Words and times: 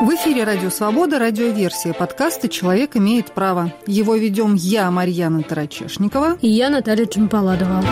В 0.00 0.08
эфире 0.14 0.44
«Радио 0.44 0.70
Свобода», 0.70 1.18
радиоверсия 1.18 1.92
подкаста 1.92 2.48
«Человек 2.48 2.96
имеет 2.96 3.32
право». 3.32 3.74
Его 3.86 4.16
ведем 4.16 4.54
я, 4.54 4.90
Марьяна 4.90 5.42
Тарачешникова. 5.42 6.38
И 6.40 6.48
я, 6.48 6.70
Наталья 6.70 7.04
Джампаладова. 7.04 7.82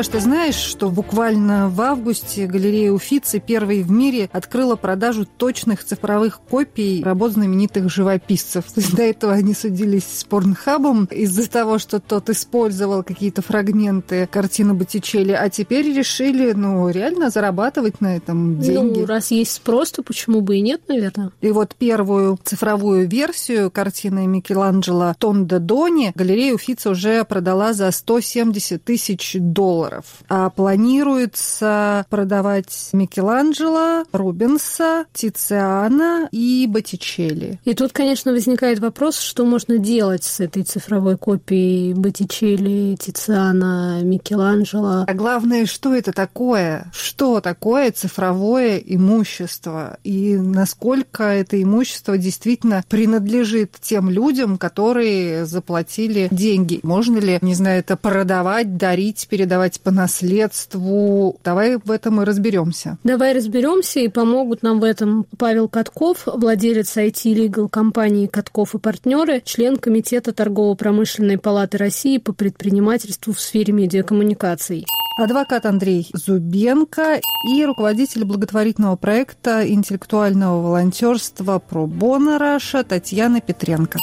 Наташ, 0.00 0.12
ты 0.12 0.20
знаешь, 0.20 0.54
что 0.54 0.88
буквально 0.88 1.68
в 1.68 1.78
августе 1.82 2.46
галерея 2.46 2.90
Уфицы 2.90 3.38
первой 3.38 3.82
в 3.82 3.90
мире 3.90 4.30
открыла 4.32 4.74
продажу 4.76 5.26
точных 5.26 5.84
цифровых 5.84 6.40
копий 6.40 7.02
работ 7.04 7.32
знаменитых 7.32 7.90
живописцев. 7.90 8.64
До 8.96 9.02
этого 9.02 9.34
они 9.34 9.52
судились 9.52 10.06
с 10.06 10.24
Порнхабом 10.24 11.04
из-за 11.04 11.50
того, 11.50 11.78
что 11.78 12.00
тот 12.00 12.30
использовал 12.30 13.02
какие-то 13.02 13.42
фрагменты 13.42 14.26
картины 14.26 14.72
Боттичелли, 14.72 15.32
а 15.32 15.50
теперь 15.50 15.92
решили, 15.92 16.52
ну, 16.52 16.88
реально 16.88 17.28
зарабатывать 17.28 18.00
на 18.00 18.16
этом 18.16 18.58
деньги. 18.58 19.00
Ну, 19.00 19.04
раз 19.06 19.30
есть 19.30 19.52
спрос, 19.52 19.90
то 19.90 20.02
почему 20.02 20.40
бы 20.40 20.56
и 20.56 20.62
нет, 20.62 20.80
наверное. 20.88 21.30
И 21.42 21.50
вот 21.50 21.74
первую 21.74 22.38
цифровую 22.42 23.06
версию 23.06 23.70
картины 23.70 24.26
Микеланджело 24.26 25.12
Тонда 25.18 25.58
Дони 25.58 26.12
галерея 26.14 26.54
Уфица 26.54 26.88
уже 26.88 27.22
продала 27.24 27.74
за 27.74 27.90
170 27.90 28.82
тысяч 28.82 29.36
долларов 29.38 29.89
долларов. 29.90 30.04
А 30.28 30.50
планируется 30.50 32.06
продавать 32.08 32.90
Микеланджело, 32.92 34.04
Рубенса, 34.12 35.06
Тициана 35.12 36.28
и 36.32 36.66
Боттичелли. 36.68 37.60
И 37.64 37.74
тут, 37.74 37.92
конечно, 37.92 38.32
возникает 38.32 38.78
вопрос, 38.78 39.18
что 39.18 39.44
можно 39.44 39.78
делать 39.78 40.24
с 40.24 40.40
этой 40.40 40.62
цифровой 40.62 41.16
копией 41.16 41.94
Боттичелли, 41.94 42.96
Тициана, 42.96 44.00
Микеланджело. 44.02 45.04
А 45.06 45.14
главное, 45.14 45.66
что 45.66 45.94
это 45.94 46.12
такое? 46.12 46.90
Что 46.92 47.40
такое 47.40 47.90
цифровое 47.90 48.78
имущество? 48.78 49.98
И 50.04 50.36
насколько 50.36 51.24
это 51.24 51.60
имущество 51.62 52.16
действительно 52.16 52.84
принадлежит 52.88 53.76
тем 53.80 54.10
людям, 54.10 54.58
которые 54.58 55.46
заплатили 55.46 56.28
деньги? 56.30 56.80
Можно 56.82 57.18
ли, 57.18 57.38
не 57.42 57.54
знаю, 57.54 57.80
это 57.80 57.96
продавать, 57.96 58.76
дарить, 58.76 59.26
передавать 59.28 59.79
передавать 59.80 59.82
по 59.82 59.90
наследству. 59.90 61.38
Давай 61.44 61.76
в 61.76 61.90
этом 61.90 62.20
и 62.20 62.24
разберемся. 62.24 62.98
Давай 63.04 63.34
разберемся, 63.34 64.00
и 64.00 64.08
помогут 64.08 64.62
нам 64.62 64.80
в 64.80 64.84
этом 64.84 65.26
Павел 65.38 65.68
Катков, 65.68 66.26
владелец 66.26 66.96
IT-лигал 66.96 67.68
компании 67.68 68.26
«Катков 68.26 68.74
и 68.74 68.78
партнеры», 68.78 69.42
член 69.44 69.76
Комитета 69.76 70.32
торгово-промышленной 70.32 71.38
палаты 71.38 71.78
России 71.78 72.18
по 72.18 72.32
предпринимательству 72.32 73.32
в 73.32 73.40
сфере 73.40 73.72
медиакоммуникаций 73.72 74.86
адвокат 75.22 75.66
Андрей 75.66 76.08
Зубенко 76.14 77.20
и 77.46 77.64
руководитель 77.66 78.24
благотворительного 78.24 78.96
проекта 78.96 79.68
интеллектуального 79.68 80.62
волонтерства 80.62 81.58
«Про 81.58 81.86
Бона 81.86 82.38
Раша» 82.38 82.84
Татьяна 82.84 83.42
Петренко. 83.42 83.98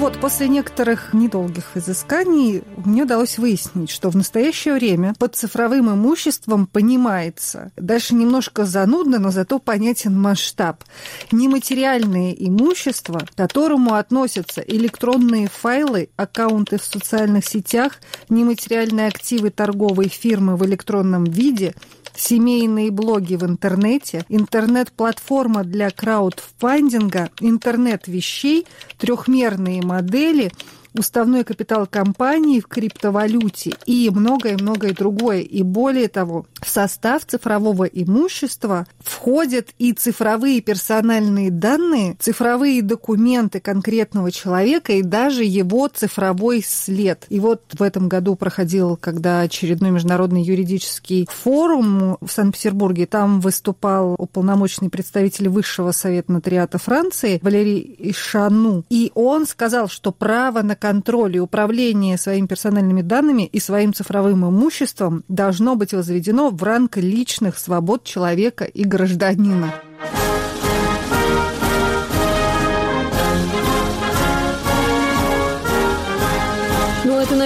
Вот, 0.00 0.18
после 0.18 0.48
некоторых 0.48 1.12
недолгих 1.12 1.76
изысканий 1.76 2.62
мне 2.86 3.02
удалось 3.02 3.36
выяснить, 3.36 3.90
что 3.90 4.08
в 4.08 4.16
настоящее 4.16 4.72
время 4.72 5.14
под 5.18 5.36
цифровым 5.36 5.90
имуществом 5.92 6.66
понимается, 6.66 7.70
дальше 7.76 8.14
немножко 8.14 8.64
занудно, 8.64 9.18
но 9.18 9.30
зато 9.30 9.58
понятен 9.58 10.18
масштаб, 10.18 10.84
нематериальное 11.32 12.32
имущество, 12.32 13.18
к 13.18 13.36
которому 13.36 13.92
относятся 13.92 14.62
электронные 14.62 15.50
файлы, 15.50 16.08
аккаунты 16.16 16.78
в 16.78 16.84
социальных 16.84 17.44
сетях, 17.44 17.98
нематериальные 18.30 19.08
активы 19.08 19.50
торговой 19.50 20.08
фирмы 20.08 20.56
в 20.56 20.64
электронном 20.64 21.24
виде– 21.24 21.74
семейные 22.20 22.90
блоги 22.90 23.34
в 23.34 23.44
интернете, 23.44 24.24
интернет-платформа 24.28 25.64
для 25.64 25.90
краудфандинга, 25.90 27.30
интернет 27.40 28.06
вещей, 28.06 28.66
трехмерные 28.98 29.82
модели– 29.82 30.52
уставной 30.98 31.44
капитал 31.44 31.86
компании 31.86 32.60
в 32.60 32.66
криптовалюте 32.66 33.74
и 33.86 34.10
многое-многое 34.12 34.92
другое. 34.92 35.40
И 35.40 35.62
более 35.62 36.08
того, 36.08 36.46
в 36.60 36.68
состав 36.68 37.24
цифрового 37.24 37.84
имущества 37.84 38.86
входят 38.98 39.68
и 39.78 39.92
цифровые 39.92 40.60
персональные 40.60 41.50
данные, 41.50 42.16
цифровые 42.18 42.82
документы 42.82 43.60
конкретного 43.60 44.30
человека 44.30 44.92
и 44.92 45.02
даже 45.02 45.44
его 45.44 45.88
цифровой 45.88 46.62
след. 46.66 47.26
И 47.28 47.40
вот 47.40 47.62
в 47.72 47.82
этом 47.82 48.08
году 48.08 48.34
проходил, 48.36 48.96
когда 48.96 49.40
очередной 49.40 49.90
международный 49.90 50.42
юридический 50.42 51.26
форум 51.30 52.18
в 52.20 52.28
Санкт-Петербурге, 52.28 53.06
там 53.06 53.40
выступал 53.40 54.14
уполномоченный 54.18 54.90
представитель 54.90 55.48
Высшего 55.48 55.92
совета 55.92 56.32
нотариата 56.32 56.78
Франции 56.78 57.38
Валерий 57.42 57.96
Ишану, 57.98 58.84
и 58.88 59.10
он 59.14 59.46
сказал, 59.46 59.88
что 59.88 60.12
право 60.12 60.62
на 60.62 60.76
контроль 60.80 61.36
и 61.36 61.40
управление 61.40 62.18
своими 62.18 62.46
персональными 62.46 63.02
данными 63.02 63.46
и 63.46 63.60
своим 63.60 63.94
цифровым 63.94 64.48
имуществом 64.48 65.22
должно 65.28 65.76
быть 65.76 65.92
возведено 65.92 66.50
в 66.50 66.60
ранг 66.62 66.96
личных 66.96 67.58
свобод 67.58 68.02
человека 68.02 68.64
и 68.64 68.82
гражданина. 68.82 69.72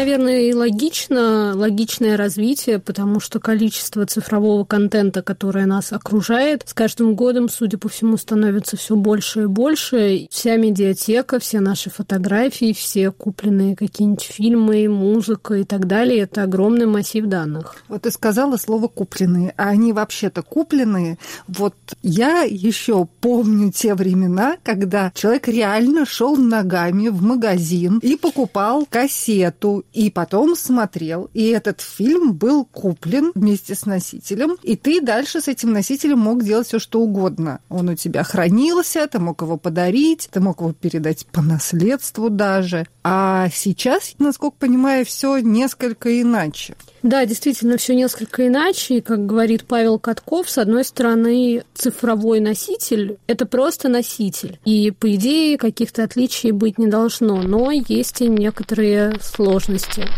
Наверное, 0.05 0.43
и 0.43 0.53
логично, 0.53 1.55
логичное 1.57 2.19
развитие, 2.19 2.79
потому 2.79 3.21
что 3.21 3.41
количество 3.41 4.05
цифрового 4.05 4.65
контента, 4.65 5.23
которое 5.23 5.65
нас 5.65 5.95
окружает, 5.95 6.63
с 6.67 6.75
каждым 6.75 7.15
годом, 7.15 7.49
судя 7.49 7.79
по 7.79 7.89
всему, 7.89 8.19
становится 8.19 8.77
все 8.77 8.97
больше 8.97 9.45
и 9.45 9.47
больше. 9.47 10.27
Вся 10.31 10.57
медиатека, 10.57 11.39
все 11.39 11.61
наши 11.61 11.89
фотографии, 11.89 12.75
все 12.75 13.13
купленные 13.13 13.77
какие-нибудь 13.77 14.23
фильмы, 14.23 14.89
музыка 14.89 15.55
и 15.55 15.65
так 15.65 15.87
далее, 15.87 16.19
это 16.19 16.43
огромный 16.43 16.85
массив 16.85 17.25
данных. 17.25 17.77
Вот 17.89 18.03
ты 18.03 18.11
сказала 18.11 18.59
слово 18.59 18.89
«купленные», 18.89 19.55
а 19.57 19.71
они 19.71 19.95
вообще-то 19.95 20.43
купленные. 20.43 21.17
Вот 21.49 21.75
я 22.03 22.43
еще 22.43 23.09
помню 23.23 23.73
те 23.73 23.95
времена, 23.95 24.59
когда 24.63 25.11
человек 25.15 25.49
реально 25.49 26.05
шел 26.05 26.37
ногами 26.37 27.09
в 27.09 27.23
магазин 27.23 28.01
и 28.03 28.17
покупал 28.17 28.87
кассету, 28.91 29.83
и 29.95 30.11
потом 30.11 30.57
смотрел. 30.57 31.31
И 31.33 31.47
этот 31.47 31.81
фильм 31.81 32.35
был 32.35 32.65
куплен 32.65 33.33
вместе 33.35 33.75
с 33.75 33.87
носителем, 33.87 34.57
и 34.63 34.77
ты 34.77 35.01
дальше 35.01 35.41
с 35.41 35.49
этим 35.49 35.73
носителем 35.73 36.19
мог 36.19 36.43
делать 36.43 36.67
все, 36.67 36.79
что 36.79 37.01
угодно. 37.01 37.61
Он 37.69 37.89
у 37.89 37.95
тебя 37.95 38.25
хранился, 38.25 39.07
ты 39.07 39.21
мог 39.21 39.41
его 39.41 39.57
подарить, 39.57 40.29
ты 40.31 40.41
мог 40.41 40.61
его 40.61 40.73
передать 40.73 41.27
по 41.27 41.41
наследству 41.41 42.29
даже. 42.29 42.87
А 43.07 43.51
сейчас, 43.53 44.15
насколько 44.19 44.57
понимаю, 44.61 45.05
все 45.05 45.37
несколько 45.39 46.23
иначе. 46.23 46.75
Да, 47.03 47.27
действительно, 47.27 47.77
все 47.77 47.95
несколько 47.95 48.47
иначе. 48.47 48.97
И, 48.97 49.01
как 49.03 49.27
говорит 49.27 49.67
Павел 49.67 49.99
Катков, 49.99 50.49
с 50.49 50.57
одной 50.57 50.85
стороны, 50.85 51.65
цифровой 51.75 52.41
носитель– 52.41 53.19
это 53.27 53.45
просто 53.45 53.91
носитель. 53.91 54.59
И, 54.65 54.91
по 54.91 55.15
идее, 55.15 55.59
каких-то 55.59 56.03
отличий 56.03 56.51
быть 56.51 56.79
не 56.79 56.87
должно. 56.87 57.43
Но 57.43 57.71
есть 57.71 58.23
и 58.23 58.27
некоторые 58.27 59.19
сложности 59.21 60.09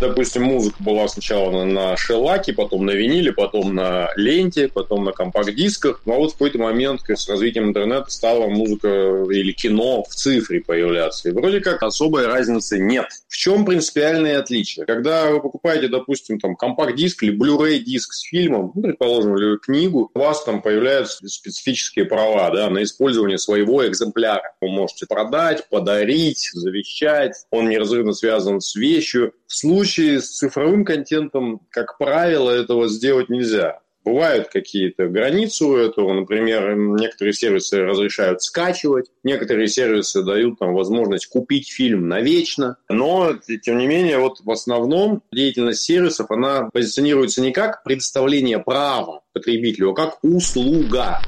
допустим, 0.00 0.44
музыка 0.44 0.76
была 0.80 1.08
сначала 1.08 1.64
на 1.64 1.96
шелаке, 1.96 2.52
потом 2.52 2.86
на 2.86 2.92
виниле, 2.92 3.32
потом 3.32 3.74
на 3.74 4.10
ленте, 4.16 4.68
потом 4.68 5.04
на 5.04 5.12
компакт-дисках. 5.12 6.02
Но 6.04 6.16
вот 6.16 6.30
в 6.30 6.32
какой-то 6.34 6.58
момент 6.58 7.00
с 7.08 7.28
развитием 7.28 7.68
интернета 7.68 8.10
стала 8.10 8.48
музыка 8.48 8.88
или 9.30 9.52
кино 9.52 10.04
в 10.04 10.14
цифре 10.14 10.60
появляться. 10.60 11.28
И 11.28 11.32
вроде 11.32 11.60
как 11.60 11.82
особой 11.82 12.26
разницы 12.26 12.78
нет. 12.78 13.06
В 13.28 13.36
чем 13.36 13.64
принципиальное 13.64 14.38
отличие? 14.38 14.86
Когда 14.86 15.30
вы 15.30 15.40
покупаете, 15.40 15.88
допустим, 15.88 16.38
там 16.38 16.56
компакт-диск 16.56 17.22
или 17.22 17.36
Blu-ray 17.36 17.78
диск 17.78 18.12
с 18.12 18.22
фильмом, 18.22 18.72
ну, 18.74 18.82
предположим, 18.82 19.36
или 19.36 19.56
книгу, 19.58 20.10
у 20.14 20.18
вас 20.18 20.44
там 20.44 20.62
появляются 20.62 21.26
специфические 21.28 22.04
права 22.04 22.50
да, 22.50 22.70
на 22.70 22.82
использование 22.82 23.38
своего 23.38 23.86
экземпляра. 23.86 24.54
Вы 24.60 24.68
можете 24.68 25.06
продать, 25.06 25.68
подарить, 25.68 26.50
завещать. 26.52 27.32
Он 27.50 27.68
неразрывно 27.68 28.12
связан 28.12 28.60
с 28.60 28.74
вещью. 28.74 29.32
В 29.46 29.56
случае 29.56 29.83
с 29.84 30.38
цифровым 30.38 30.84
контентом, 30.84 31.60
как 31.70 31.98
правило, 31.98 32.50
этого 32.50 32.88
сделать 32.88 33.28
нельзя. 33.28 33.80
Бывают 34.04 34.48
какие-то 34.48 35.06
границы 35.06 35.64
у 35.64 35.76
этого. 35.76 36.12
Например, 36.12 36.76
некоторые 36.76 37.32
сервисы 37.32 37.82
разрешают 37.82 38.42
скачивать, 38.42 39.06
некоторые 39.22 39.66
сервисы 39.66 40.22
дают 40.22 40.58
там 40.58 40.74
возможность 40.74 41.26
купить 41.26 41.70
фильм 41.70 42.08
навечно. 42.08 42.76
Но, 42.90 43.32
тем 43.62 43.78
не 43.78 43.86
менее, 43.86 44.18
вот 44.18 44.40
в 44.40 44.50
основном 44.50 45.22
деятельность 45.32 45.80
сервисов, 45.80 46.30
она 46.30 46.68
позиционируется 46.70 47.40
не 47.40 47.52
как 47.52 47.82
предоставление 47.82 48.58
права 48.58 49.22
потребителю, 49.32 49.92
а 49.92 49.94
как 49.94 50.18
услуга. 50.22 51.20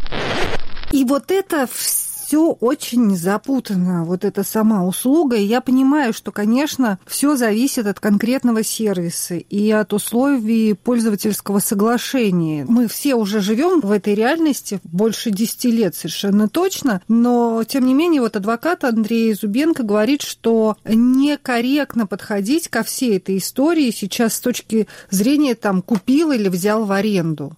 И 0.93 1.03
вот 1.05 1.31
это 1.31 1.67
все 1.67 2.16
все 2.27 2.51
очень 2.51 3.17
запутано, 3.17 4.05
вот 4.05 4.25
эта 4.25 4.43
сама 4.43 4.85
услуга. 4.85 5.37
И 5.37 5.45
я 5.45 5.61
понимаю, 5.61 6.13
что, 6.13 6.33
конечно, 6.33 6.99
все 7.07 7.37
зависит 7.37 7.87
от 7.87 8.01
конкретного 8.01 8.65
сервиса 8.65 9.37
и 9.37 9.71
от 9.71 9.93
условий 9.93 10.75
пользовательского 10.75 11.61
соглашения. 11.61 12.67
Мы 12.69 12.89
все 12.89 13.15
уже 13.15 13.41
живем 13.41 13.81
в 13.81 13.93
этой 13.93 14.17
реальности 14.17 14.81
больше 14.83 15.31
10 15.31 15.67
лет 15.67 15.95
совершенно 15.95 16.49
точно, 16.49 17.01
но, 17.07 17.63
тем 17.63 17.87
не 17.87 17.95
менее, 17.95 18.23
вот 18.23 18.35
адвокат 18.35 18.83
Андрей 18.83 19.33
Зубенко 19.33 19.85
говорит, 19.85 20.23
что 20.23 20.77
некорректно 20.85 22.09
подходить 22.09 22.67
ко 22.67 22.83
всей 22.83 23.19
этой 23.19 23.39
истории 23.39 23.93
сейчас 23.93 24.35
с 24.35 24.41
точки 24.41 24.89
зрения 25.11 25.55
там 25.55 25.81
купил 25.81 26.33
или 26.33 26.49
взял 26.49 26.87
в 26.87 26.91
аренду. 26.91 27.53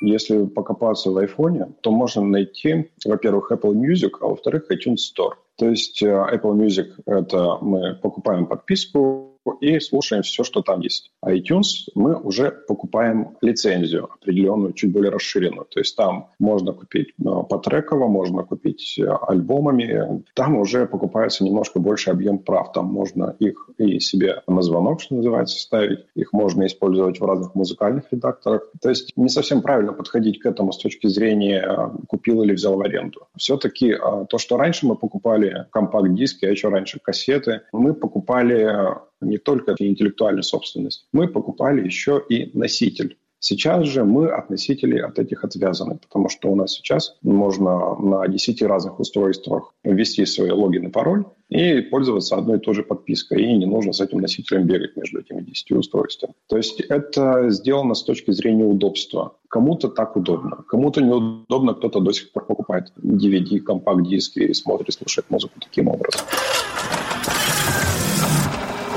Если 0.00 0.46
покопаться 0.46 1.10
в 1.10 1.16
айфоне, 1.16 1.68
то 1.80 1.90
можно 1.90 2.22
найти, 2.22 2.90
во-первых, 3.04 3.52
Apple 3.52 3.72
Music, 3.72 4.10
а 4.20 4.28
во-вторых, 4.28 4.70
iTunes 4.70 4.98
Store. 5.14 5.34
То 5.56 5.70
есть 5.70 6.02
э, 6.02 6.06
Apple 6.06 6.54
Music– 6.54 6.88
это 7.06 7.58
мы 7.62 7.94
покупаем 7.94 8.46
подписку, 8.46 9.35
и 9.52 9.78
слушаем 9.80 10.22
все, 10.22 10.44
что 10.44 10.62
там 10.62 10.80
есть. 10.80 11.10
А 11.20 11.32
iTunes 11.32 11.88
мы 11.94 12.14
уже 12.14 12.50
покупаем 12.50 13.36
лицензию 13.40 14.08
определенную, 14.12 14.72
чуть 14.72 14.92
более 14.92 15.10
расширенную. 15.10 15.66
То 15.66 15.80
есть 15.80 15.96
там 15.96 16.30
можно 16.38 16.72
купить 16.72 17.08
э, 17.18 17.22
по 17.22 17.58
треково, 17.58 18.06
можно 18.06 18.42
купить 18.44 18.98
э, 18.98 19.06
альбомами. 19.06 20.24
Там 20.34 20.56
уже 20.56 20.86
покупается 20.86 21.44
немножко 21.44 21.80
больше 21.80 22.10
объем 22.10 22.38
прав. 22.38 22.72
Там 22.72 22.86
можно 22.86 23.36
их 23.38 23.70
и 23.78 24.00
себе 24.00 24.42
на 24.46 24.62
звонок, 24.62 25.00
что 25.00 25.14
называется, 25.14 25.58
ставить. 25.58 26.06
Их 26.14 26.32
можно 26.32 26.66
использовать 26.66 27.20
в 27.20 27.24
разных 27.24 27.54
музыкальных 27.54 28.04
редакторах. 28.10 28.70
То 28.80 28.90
есть 28.90 29.12
не 29.16 29.28
совсем 29.28 29.62
правильно 29.62 29.92
подходить 29.92 30.40
к 30.40 30.46
этому 30.46 30.72
с 30.72 30.78
точки 30.78 31.06
зрения 31.06 31.64
э, 31.66 32.06
купил 32.08 32.42
или 32.42 32.52
взял 32.52 32.76
в 32.76 32.82
аренду. 32.82 33.26
Все-таки 33.36 33.94
то, 34.28 34.38
что 34.38 34.56
раньше 34.56 34.86
мы 34.86 34.96
покупали 34.96 35.66
компакт-диски, 35.70 36.44
а 36.44 36.50
еще 36.50 36.68
раньше 36.68 36.98
кассеты, 37.00 37.62
мы 37.72 37.94
покупали 37.94 38.96
не 39.20 39.38
только 39.38 39.74
интеллектуальную 39.78 40.42
собственность, 40.42 41.06
мы 41.12 41.28
покупали 41.28 41.84
еще 41.84 42.22
и 42.28 42.50
носитель. 42.56 43.16
Сейчас 43.38 43.86
же 43.86 44.04
мы 44.04 44.28
от 44.30 44.50
носителей 44.50 45.00
от 45.00 45.18
этих 45.18 45.44
отвязаны, 45.44 45.98
потому 45.98 46.28
что 46.28 46.48
у 46.48 46.56
нас 46.56 46.72
сейчас 46.72 47.16
можно 47.22 47.94
на 47.96 48.26
10 48.26 48.62
разных 48.62 48.98
устройствах 48.98 49.72
ввести 49.84 50.24
свой 50.26 50.50
логин 50.50 50.86
и 50.86 50.90
пароль 50.90 51.26
и 51.48 51.80
пользоваться 51.80 52.34
одной 52.36 52.56
и 52.56 52.60
той 52.60 52.74
же 52.74 52.82
подпиской, 52.82 53.44
и 53.44 53.56
не 53.56 53.66
нужно 53.66 53.92
с 53.92 54.00
этим 54.00 54.18
носителем 54.18 54.66
бегать 54.66 54.96
между 54.96 55.20
этими 55.20 55.42
10 55.42 55.72
устройствами. 55.72 56.34
То 56.48 56.56
есть 56.56 56.80
это 56.80 57.50
сделано 57.50 57.94
с 57.94 58.02
точки 58.02 58.32
зрения 58.32 58.64
удобства. 58.64 59.36
Кому-то 59.48 59.88
так 59.88 60.16
удобно, 60.16 60.64
кому-то 60.66 61.00
неудобно, 61.00 61.74
кто-то 61.74 62.00
до 62.00 62.12
сих 62.12 62.32
пор 62.32 62.46
покупает 62.46 62.92
DVD, 63.00 63.60
компакт-диски 63.60 64.40
и 64.40 64.54
смотрит, 64.54 64.94
слушает 64.94 65.30
музыку 65.30 65.60
таким 65.60 65.86
образом 65.86 66.22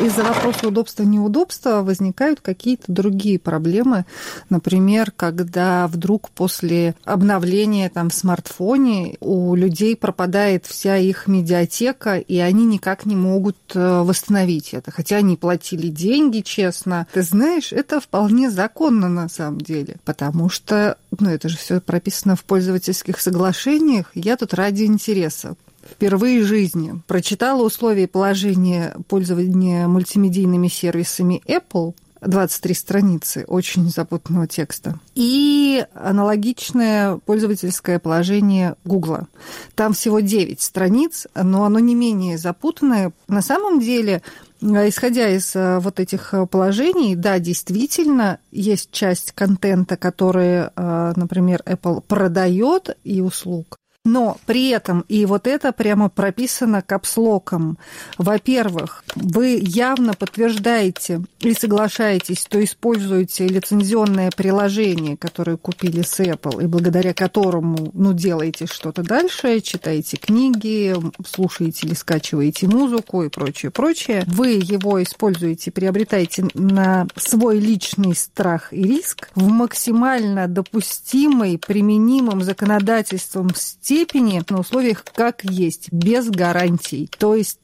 из-за 0.02 0.24
вопроса 0.24 0.68
удобства-неудобства 0.68 1.82
возникают 1.82 2.40
какие-то 2.42 2.92
другие 2.92 3.38
проблемы. 3.38 4.06
Например, 4.50 5.12
когда 5.12 5.88
вдруг 5.88 6.30
после 6.30 6.96
обновления 7.04 7.90
там, 7.90 8.10
в 8.10 8.14
смартфоне 8.14 9.18
у 9.20 9.56
людей 9.56 9.96
пропадает 9.96 10.66
вся 10.66 10.98
их 10.98 11.28
медиатека, 11.28 12.18
и 12.18 12.38
они 12.38 12.66
никак 12.66 13.06
не 13.06 13.16
могут 13.16 13.58
э, 13.74 14.02
восстановить 14.02 14.74
это. 14.74 14.92
Хотя 14.92 15.18
они 15.18 15.36
платили 15.36 15.88
деньги, 15.88 16.42
честно. 16.42 17.08
Ты 17.12 17.22
знаешь, 17.22 17.74
это 17.74 18.00
вполне 18.00 18.50
законно 18.50 19.10
на 19.10 19.28
самом 19.28 19.60
деле, 19.60 19.98
потому 20.06 20.50
что 20.50 20.98
ну, 21.20 21.30
это 21.30 21.50
же 21.50 21.58
все 21.58 21.82
прописано 21.82 22.36
в 22.36 22.44
пользовательских 22.44 23.20
соглашениях. 23.20 24.12
Я 24.14 24.38
тут 24.38 24.54
ради 24.54 24.84
интереса 24.84 25.56
впервые 25.92 26.42
в 26.42 26.46
жизни 26.46 27.02
прочитала 27.08 27.64
условия 27.64 28.08
положения 28.08 28.96
пользования 29.08 29.88
мультимедийными 29.88 30.68
сервисами 30.68 31.42
Apple, 31.48 31.94
23 32.22 32.74
страницы 32.74 33.46
очень 33.48 33.90
запутанного 33.90 34.48
текста. 34.48 35.00
И 35.16 35.86
аналогичное 35.94 37.18
пользовательское 37.26 38.00
положение 38.00 38.76
Гугла. 38.84 39.28
Там 39.76 39.94
всего 39.94 40.20
9 40.20 40.62
страниц, 40.62 41.28
но 41.36 41.64
оно 41.64 41.80
не 41.80 41.96
менее 41.96 42.38
запутанное. 42.38 43.14
На 43.28 43.42
самом 43.42 43.80
деле, 43.80 44.22
исходя 44.62 45.30
из 45.30 45.56
э, 45.56 45.80
вот 45.80 46.00
этих 46.00 46.34
положений, 46.52 47.16
да, 47.16 47.40
действительно, 47.40 48.40
есть 48.52 48.92
часть 48.92 49.32
контента, 49.32 49.96
который, 49.96 50.70
э, 50.76 51.14
например, 51.16 51.64
Apple 51.66 52.02
продает 52.02 52.98
и 53.04 53.22
услуг, 53.22 53.78
но 54.06 54.38
при 54.46 54.70
этом, 54.70 55.06
и 55.08 55.26
вот 55.26 55.46
это 55.46 55.72
прямо 55.72 56.10
прописано 56.10 56.82
капслоком, 56.82 57.78
во-первых, 58.18 59.04
вы 59.16 59.60
явно 59.62 60.14
подтверждаете 60.14 61.22
и 61.42 61.54
соглашаетесь, 61.54 62.40
что 62.42 62.64
используете 62.64 63.48
лицензионное 63.48 64.32
приложение, 64.36 65.18
которое 65.18 65.58
купили 65.58 66.02
с 66.02 66.20
Apple, 66.20 66.64
и 66.64 66.68
благодаря 66.68 67.14
которому 67.14 67.92
ну, 67.94 68.14
делаете 68.14 68.66
что-то 68.68 69.04
дальше, 69.04 69.60
читаете 69.60 70.18
книги, 70.18 70.96
слушаете 71.26 71.88
или 71.88 71.94
скачиваете 71.94 72.68
музыку 72.68 73.24
и 73.24 73.30
прочее, 73.30 73.70
прочее. 73.70 74.24
Вы 74.28 74.52
его 74.64 75.02
используете, 75.04 75.72
приобретаете 75.72 76.48
на 76.54 77.06
свой 77.16 77.60
личный 77.60 78.16
страх 78.16 78.72
и 78.74 78.82
риск 78.82 79.30
в 79.36 79.48
максимально 79.50 80.48
допустимой, 80.48 81.58
применимым 81.58 82.42
законодательством 82.42 83.54
стиле, 83.54 83.89
степени 83.90 84.44
на 84.48 84.60
условиях 84.60 85.04
как 85.04 85.44
есть, 85.44 85.92
без 85.92 86.30
гарантий. 86.30 87.10
То 87.18 87.34
есть 87.34 87.60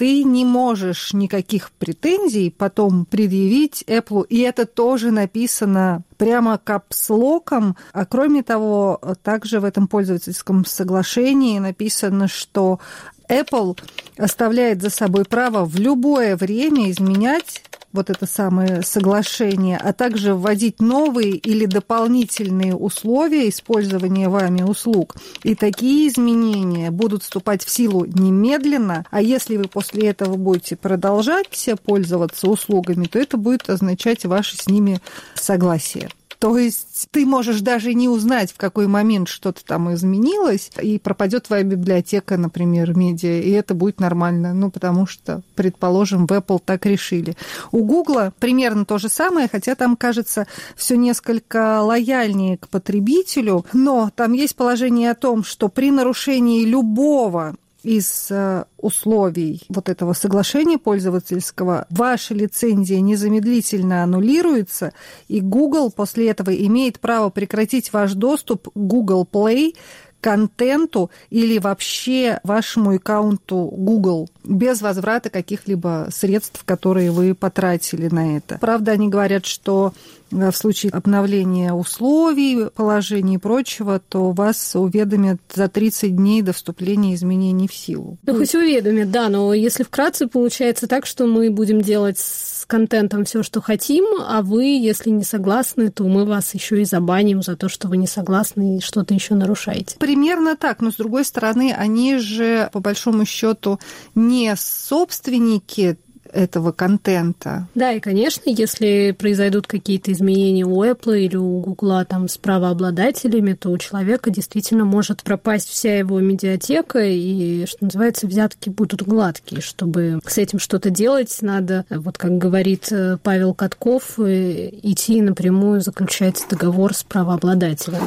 ты 0.00 0.24
не 0.24 0.46
можешь 0.46 1.12
никаких 1.12 1.70
претензий 1.72 2.50
потом 2.50 3.04
предъявить 3.04 3.84
Apple, 3.86 4.26
и 4.28 4.38
это 4.40 4.64
тоже 4.64 5.10
написано 5.10 6.02
прямо 6.16 6.56
капслоком. 6.56 7.76
А 7.92 8.06
кроме 8.06 8.42
того, 8.42 8.98
также 9.22 9.60
в 9.60 9.64
этом 9.64 9.86
пользовательском 9.86 10.64
соглашении 10.64 11.58
написано, 11.58 12.28
что 12.28 12.80
Apple 13.30 13.78
оставляет 14.18 14.82
за 14.82 14.90
собой 14.90 15.24
право 15.24 15.64
в 15.64 15.76
любое 15.76 16.36
время 16.36 16.90
изменять 16.90 17.62
вот 17.92 18.08
это 18.10 18.26
самое 18.26 18.82
соглашение, 18.82 19.76
а 19.76 19.92
также 19.92 20.34
вводить 20.34 20.80
новые 20.80 21.32
или 21.32 21.66
дополнительные 21.66 22.74
условия 22.74 23.48
использования 23.48 24.28
вами 24.28 24.62
услуг. 24.62 25.16
И 25.42 25.54
такие 25.54 26.08
изменения 26.08 26.90
будут 26.90 27.22
вступать 27.22 27.64
в 27.64 27.70
силу 27.70 28.04
немедленно, 28.04 29.06
а 29.10 29.22
если 29.22 29.56
вы 29.56 29.64
после 29.64 30.08
этого 30.08 30.36
будете 30.36 30.76
продолжать 30.76 31.48
пользоваться 31.84 32.48
услугами, 32.48 33.06
то 33.06 33.18
это 33.18 33.36
будет 33.36 33.68
означать 33.68 34.24
ваше 34.24 34.56
с 34.56 34.68
ними 34.68 35.00
согласие. 35.34 36.10
То 36.40 36.56
есть 36.56 37.08
ты 37.10 37.26
можешь 37.26 37.60
даже 37.60 37.92
не 37.92 38.08
узнать, 38.08 38.50
в 38.50 38.56
какой 38.56 38.86
момент 38.86 39.28
что-то 39.28 39.62
там 39.62 39.92
изменилось, 39.92 40.70
и 40.80 40.98
пропадет 40.98 41.44
твоя 41.44 41.62
библиотека, 41.64 42.38
например, 42.38 42.96
медиа, 42.96 43.42
и 43.42 43.50
это 43.50 43.74
будет 43.74 44.00
нормально. 44.00 44.54
Ну, 44.54 44.70
потому 44.70 45.06
что, 45.06 45.42
предположим, 45.54 46.26
в 46.26 46.32
Apple 46.32 46.58
так 46.64 46.86
решили. 46.86 47.36
У 47.72 47.84
Google 47.84 48.32
примерно 48.38 48.86
то 48.86 48.96
же 48.96 49.10
самое, 49.10 49.48
хотя 49.52 49.74
там, 49.74 49.96
кажется, 49.96 50.46
все 50.76 50.96
несколько 50.96 51.82
лояльнее 51.82 52.56
к 52.56 52.68
потребителю, 52.68 53.66
но 53.74 54.10
там 54.16 54.32
есть 54.32 54.56
положение 54.56 55.10
о 55.10 55.16
том, 55.16 55.44
что 55.44 55.68
при 55.68 55.90
нарушении 55.90 56.64
любого 56.64 57.54
из 57.82 58.28
э, 58.30 58.64
условий 58.78 59.62
вот 59.68 59.88
этого 59.88 60.12
соглашения 60.12 60.78
пользовательского 60.78 61.86
ваша 61.90 62.34
лицензия 62.34 63.00
незамедлительно 63.00 64.02
аннулируется, 64.02 64.92
и 65.28 65.40
Google 65.40 65.90
после 65.90 66.30
этого 66.30 66.54
имеет 66.54 67.00
право 67.00 67.30
прекратить 67.30 67.92
ваш 67.92 68.14
доступ 68.14 68.68
к 68.68 68.76
Google 68.76 69.26
Play 69.30 69.74
контенту 70.20 71.10
или 71.30 71.58
вообще 71.58 72.40
вашему 72.44 72.96
аккаунту 72.96 73.72
Google 73.72 74.28
без 74.44 74.82
возврата 74.82 75.30
каких-либо 75.30 76.08
средств, 76.10 76.62
которые 76.64 77.10
вы 77.10 77.34
потратили 77.34 78.08
на 78.08 78.36
это. 78.36 78.58
Правда, 78.60 78.92
они 78.92 79.08
говорят, 79.08 79.46
что 79.46 79.92
в 80.30 80.52
случае 80.52 80.92
обновления 80.92 81.72
условий, 81.72 82.70
положений 82.70 83.34
и 83.34 83.38
прочего, 83.38 84.00
то 84.00 84.30
вас 84.30 84.74
уведомят 84.74 85.40
за 85.52 85.68
30 85.68 86.14
дней 86.16 86.42
до 86.42 86.52
вступления 86.52 87.14
изменений 87.14 87.68
в 87.68 87.74
силу. 87.74 88.18
Ну, 88.24 88.34
хоть 88.36 88.54
уведомят, 88.54 89.10
да, 89.10 89.28
но 89.28 89.52
если 89.54 89.82
вкратце, 89.82 90.26
получается 90.26 90.86
так, 90.86 91.06
что 91.06 91.26
мы 91.26 91.50
будем 91.50 91.80
делать 91.80 92.18
с 92.18 92.64
контентом 92.66 93.24
все, 93.24 93.42
что 93.42 93.60
хотим, 93.60 94.04
а 94.20 94.42
вы, 94.42 94.64
если 94.64 95.10
не 95.10 95.24
согласны, 95.24 95.90
то 95.90 96.04
мы 96.04 96.24
вас 96.24 96.54
еще 96.54 96.80
и 96.80 96.84
забаним 96.84 97.42
за 97.42 97.56
то, 97.56 97.68
что 97.68 97.88
вы 97.88 97.96
не 97.96 98.06
согласны 98.06 98.78
и 98.78 98.80
что-то 98.80 99.12
еще 99.14 99.34
нарушаете. 99.34 99.96
Примерно 99.98 100.56
так, 100.56 100.80
но 100.80 100.90
с 100.90 100.96
другой 100.96 101.24
стороны, 101.24 101.74
они 101.76 102.18
же, 102.18 102.70
по 102.72 102.80
большому 102.80 103.24
счету, 103.24 103.80
не 104.14 104.54
собственники 104.56 105.98
этого 106.32 106.72
контента. 106.72 107.68
Да, 107.74 107.92
и, 107.92 108.00
конечно, 108.00 108.42
если 108.50 109.14
произойдут 109.18 109.66
какие-то 109.66 110.12
изменения 110.12 110.64
у 110.64 110.84
Apple 110.84 111.18
или 111.18 111.36
у 111.36 111.60
Google 111.60 112.04
там 112.04 112.28
с 112.28 112.38
правообладателями, 112.38 113.54
то 113.54 113.70
у 113.70 113.78
человека 113.78 114.30
действительно 114.30 114.84
может 114.84 115.22
пропасть 115.22 115.68
вся 115.68 115.98
его 115.98 116.20
медиатека, 116.20 117.00
и, 117.00 117.66
что 117.66 117.84
называется, 117.84 118.26
взятки 118.26 118.68
будут 118.68 119.02
гладкие. 119.02 119.60
Чтобы 119.60 120.20
с 120.26 120.38
этим 120.38 120.58
что-то 120.58 120.90
делать, 120.90 121.36
надо, 121.40 121.84
вот 121.90 122.18
как 122.18 122.38
говорит 122.38 122.90
э, 122.90 123.18
Павел 123.22 123.54
Катков, 123.54 124.18
э, 124.18 124.70
идти 124.82 125.20
напрямую 125.20 125.80
заключать 125.80 126.44
договор 126.48 126.94
с 126.94 127.02
правообладателем. 127.02 128.02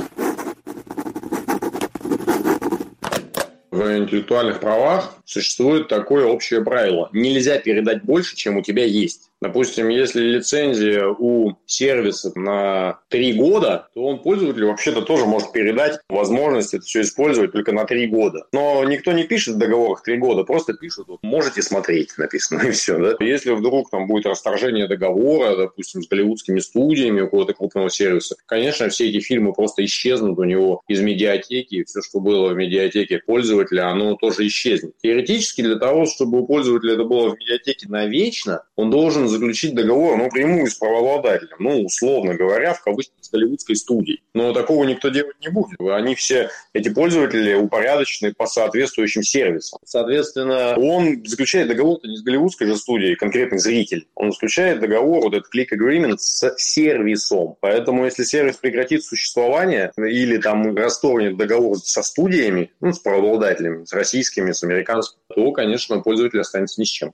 В 3.73 3.97
интеллектуальных 3.97 4.59
правах 4.59 5.15
существует 5.25 5.87
такое 5.87 6.27
общее 6.27 6.63
правило. 6.63 7.09
Нельзя 7.11 7.57
передать 7.57 8.03
больше, 8.03 8.35
чем 8.35 8.57
у 8.57 8.61
тебя 8.61 8.85
есть. 8.85 9.31
Допустим, 9.43 9.89
если 9.89 10.21
лицензия 10.21 11.05
у 11.05 11.57
сервиса 11.65 12.31
на 12.33 13.01
три 13.09 13.33
года, 13.33 13.89
то 13.93 14.05
он 14.05 14.19
пользователю 14.19 14.69
вообще-то 14.69 15.01
тоже 15.01 15.25
может 15.25 15.51
передать 15.51 15.99
возможность 16.07 16.73
это 16.73 16.85
все 16.85 17.01
использовать 17.01 17.51
только 17.51 17.73
на 17.73 17.83
три 17.83 18.07
года. 18.07 18.45
Но 18.53 18.81
никто 18.85 19.11
не 19.11 19.25
пишет 19.25 19.55
в 19.55 19.57
договорах 19.57 20.01
три 20.01 20.15
года, 20.15 20.43
просто 20.45 20.75
пишут, 20.75 21.09
вот, 21.09 21.19
можете 21.23 21.61
смотреть, 21.61 22.17
написано, 22.17 22.61
и 22.61 22.71
все. 22.71 22.97
Да? 22.97 23.15
Если 23.19 23.51
вдруг 23.51 23.89
там 23.89 24.07
будет 24.07 24.27
расторжение 24.27 24.87
договора, 24.87 25.57
допустим, 25.57 26.01
с 26.03 26.07
голливудскими 26.07 26.59
студиями 26.59 27.19
у 27.19 27.25
какого-то 27.25 27.53
крупного 27.53 27.89
сервиса, 27.89 28.37
конечно, 28.45 28.87
все 28.87 29.09
эти 29.09 29.19
фильмы 29.19 29.51
просто 29.51 29.83
исчезнут 29.83 30.39
у 30.39 30.43
него 30.45 30.83
из 30.87 31.01
медиатеки, 31.01 31.75
и 31.75 31.83
все, 31.83 31.99
что 32.01 32.21
было 32.21 32.47
в 32.47 32.55
медиатеке 32.55 33.19
пользователя, 33.19 33.89
оно 33.89 34.15
тоже 34.15 34.47
исчезнет. 34.47 34.93
Теоретически 35.03 35.63
для 35.63 35.75
того, 35.75 36.05
чтобы 36.05 36.39
у 36.39 36.47
пользователя 36.47 36.93
это 36.93 37.03
было 37.03 37.31
в 37.31 37.37
медиатеке 37.37 37.89
навечно, 37.89 38.63
он 38.77 38.89
должен 38.89 39.32
заключить 39.33 39.75
договор 39.75 40.17
напрямую 40.17 40.67
с 40.67 40.75
правообладателем, 40.75 41.57
ну, 41.59 41.83
условно 41.83 42.35
говоря, 42.35 42.73
в 42.73 42.81
кавычках 42.81 43.15
с 43.21 43.29
голливудской 43.29 43.75
студией. 43.75 44.21
Но 44.33 44.53
такого 44.53 44.85
никто 44.85 45.09
делать 45.09 45.35
не 45.41 45.49
будет. 45.49 45.79
Они 45.79 46.15
все, 46.15 46.49
эти 46.73 46.89
пользователи, 46.89 47.53
упорядочены 47.53 48.33
по 48.33 48.45
соответствующим 48.45 49.23
сервисам. 49.23 49.79
Соответственно, 49.85 50.75
он 50.77 51.25
заключает 51.25 51.67
договор 51.67 51.99
не 52.03 52.17
с 52.17 52.23
голливудской 52.23 52.67
же 52.67 52.75
студией, 52.75 53.15
конкретный 53.15 53.59
зритель. 53.59 54.07
Он 54.15 54.31
заключает 54.31 54.79
договор, 54.79 55.23
вот 55.23 55.33
этот 55.33 55.53
click 55.53 55.67
agreement 55.71 56.17
с 56.17 56.53
сервисом. 56.57 57.55
Поэтому, 57.59 58.05
если 58.05 58.23
сервис 58.23 58.57
прекратит 58.57 59.03
существование 59.03 59.91
или 59.97 60.37
там 60.37 60.75
расторгнет 60.75 61.37
договор 61.37 61.77
со 61.77 62.03
студиями, 62.03 62.71
ну, 62.81 62.93
с 62.93 62.99
правообладателями, 62.99 63.85
с 63.85 63.93
российскими, 63.93 64.51
с 64.51 64.63
американскими, 64.63 65.19
то, 65.33 65.51
конечно, 65.51 65.99
пользователь 65.99 66.39
останется 66.39 66.79
ни 66.79 66.85
с 66.85 66.89
чем. 66.89 67.13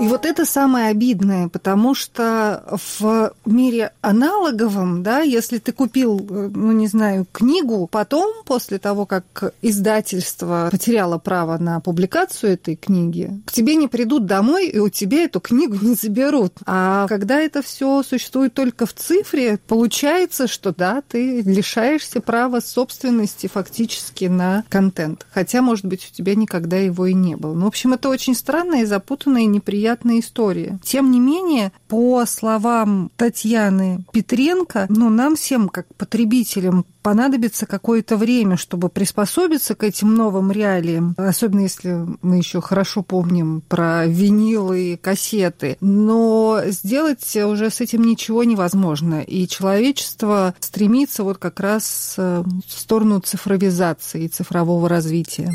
И 0.00 0.06
вот 0.08 0.26
это 0.26 0.44
самое 0.44 0.88
обидное, 0.88 1.48
потому 1.48 1.94
что 1.94 2.78
в 2.98 3.32
мире 3.44 3.92
аналоговом, 4.00 5.02
да, 5.02 5.20
если 5.20 5.58
ты 5.58 5.72
купил, 5.72 6.18
ну, 6.18 6.72
не 6.72 6.86
знаю, 6.86 7.26
книгу, 7.30 7.86
потом, 7.90 8.32
после 8.44 8.78
того, 8.78 9.06
как 9.06 9.54
издательство 9.62 10.68
потеряло 10.70 11.18
право 11.18 11.58
на 11.58 11.80
публикацию 11.80 12.54
этой 12.54 12.76
книги, 12.76 13.40
к 13.46 13.52
тебе 13.52 13.76
не 13.76 13.88
придут 13.88 14.26
домой, 14.26 14.68
и 14.68 14.78
у 14.78 14.88
тебя 14.88 15.24
эту 15.24 15.40
книгу 15.40 15.76
не 15.80 15.94
заберут. 15.94 16.54
А 16.66 17.06
когда 17.08 17.40
это 17.40 17.62
все 17.62 18.02
существует 18.02 18.54
только 18.54 18.86
в 18.86 18.94
цифре, 18.94 19.58
получается, 19.66 20.46
что 20.46 20.74
да, 20.74 21.02
ты 21.06 21.42
лишаешься 21.42 22.20
права 22.20 22.60
собственности 22.60 23.46
фактически 23.46 24.24
на 24.24 24.64
контент. 24.68 25.26
Хотя, 25.32 25.62
может 25.62 25.84
быть, 25.84 26.08
у 26.10 26.14
тебя 26.14 26.34
никогда 26.34 26.76
его 26.76 27.06
и 27.06 27.14
не 27.14 27.36
было. 27.36 27.54
Ну, 27.54 27.64
в 27.64 27.68
общем, 27.68 27.92
это 27.92 28.08
очень 28.08 28.34
странная 28.34 28.82
и 28.82 28.86
запутанная 28.86 29.42
и 29.42 29.46
неприятная 29.52 30.20
история. 30.20 30.78
Тем 30.82 31.10
не 31.10 31.20
менее, 31.20 31.72
по 31.88 32.24
словам 32.26 33.10
Татьяны 33.16 34.04
Петренко, 34.12 34.86
ну, 34.88 35.10
нам 35.10 35.36
всем, 35.36 35.68
как 35.68 35.86
потребителям, 35.96 36.84
понадобится 37.02 37.66
какое-то 37.66 38.16
время, 38.16 38.56
чтобы 38.56 38.88
приспособиться 38.88 39.74
к 39.74 39.82
этим 39.82 40.14
новым 40.14 40.52
реалиям, 40.52 41.14
особенно 41.18 41.60
если 41.60 42.06
мы 42.22 42.38
еще 42.38 42.60
хорошо 42.60 43.02
помним 43.02 43.62
про 43.68 44.06
винилы 44.06 44.92
и 44.92 44.96
кассеты. 44.96 45.76
Но 45.80 46.60
сделать 46.66 47.36
уже 47.36 47.70
с 47.70 47.80
этим 47.80 48.04
ничего 48.04 48.44
невозможно. 48.44 49.20
И 49.20 49.46
человечество 49.48 50.54
стремится 50.60 51.24
вот 51.24 51.38
как 51.38 51.60
раз 51.60 52.14
э, 52.16 52.44
в 52.66 52.72
сторону 52.72 53.20
цифровизации 53.20 54.24
и 54.24 54.28
цифрового 54.28 54.88
развития. 54.88 55.52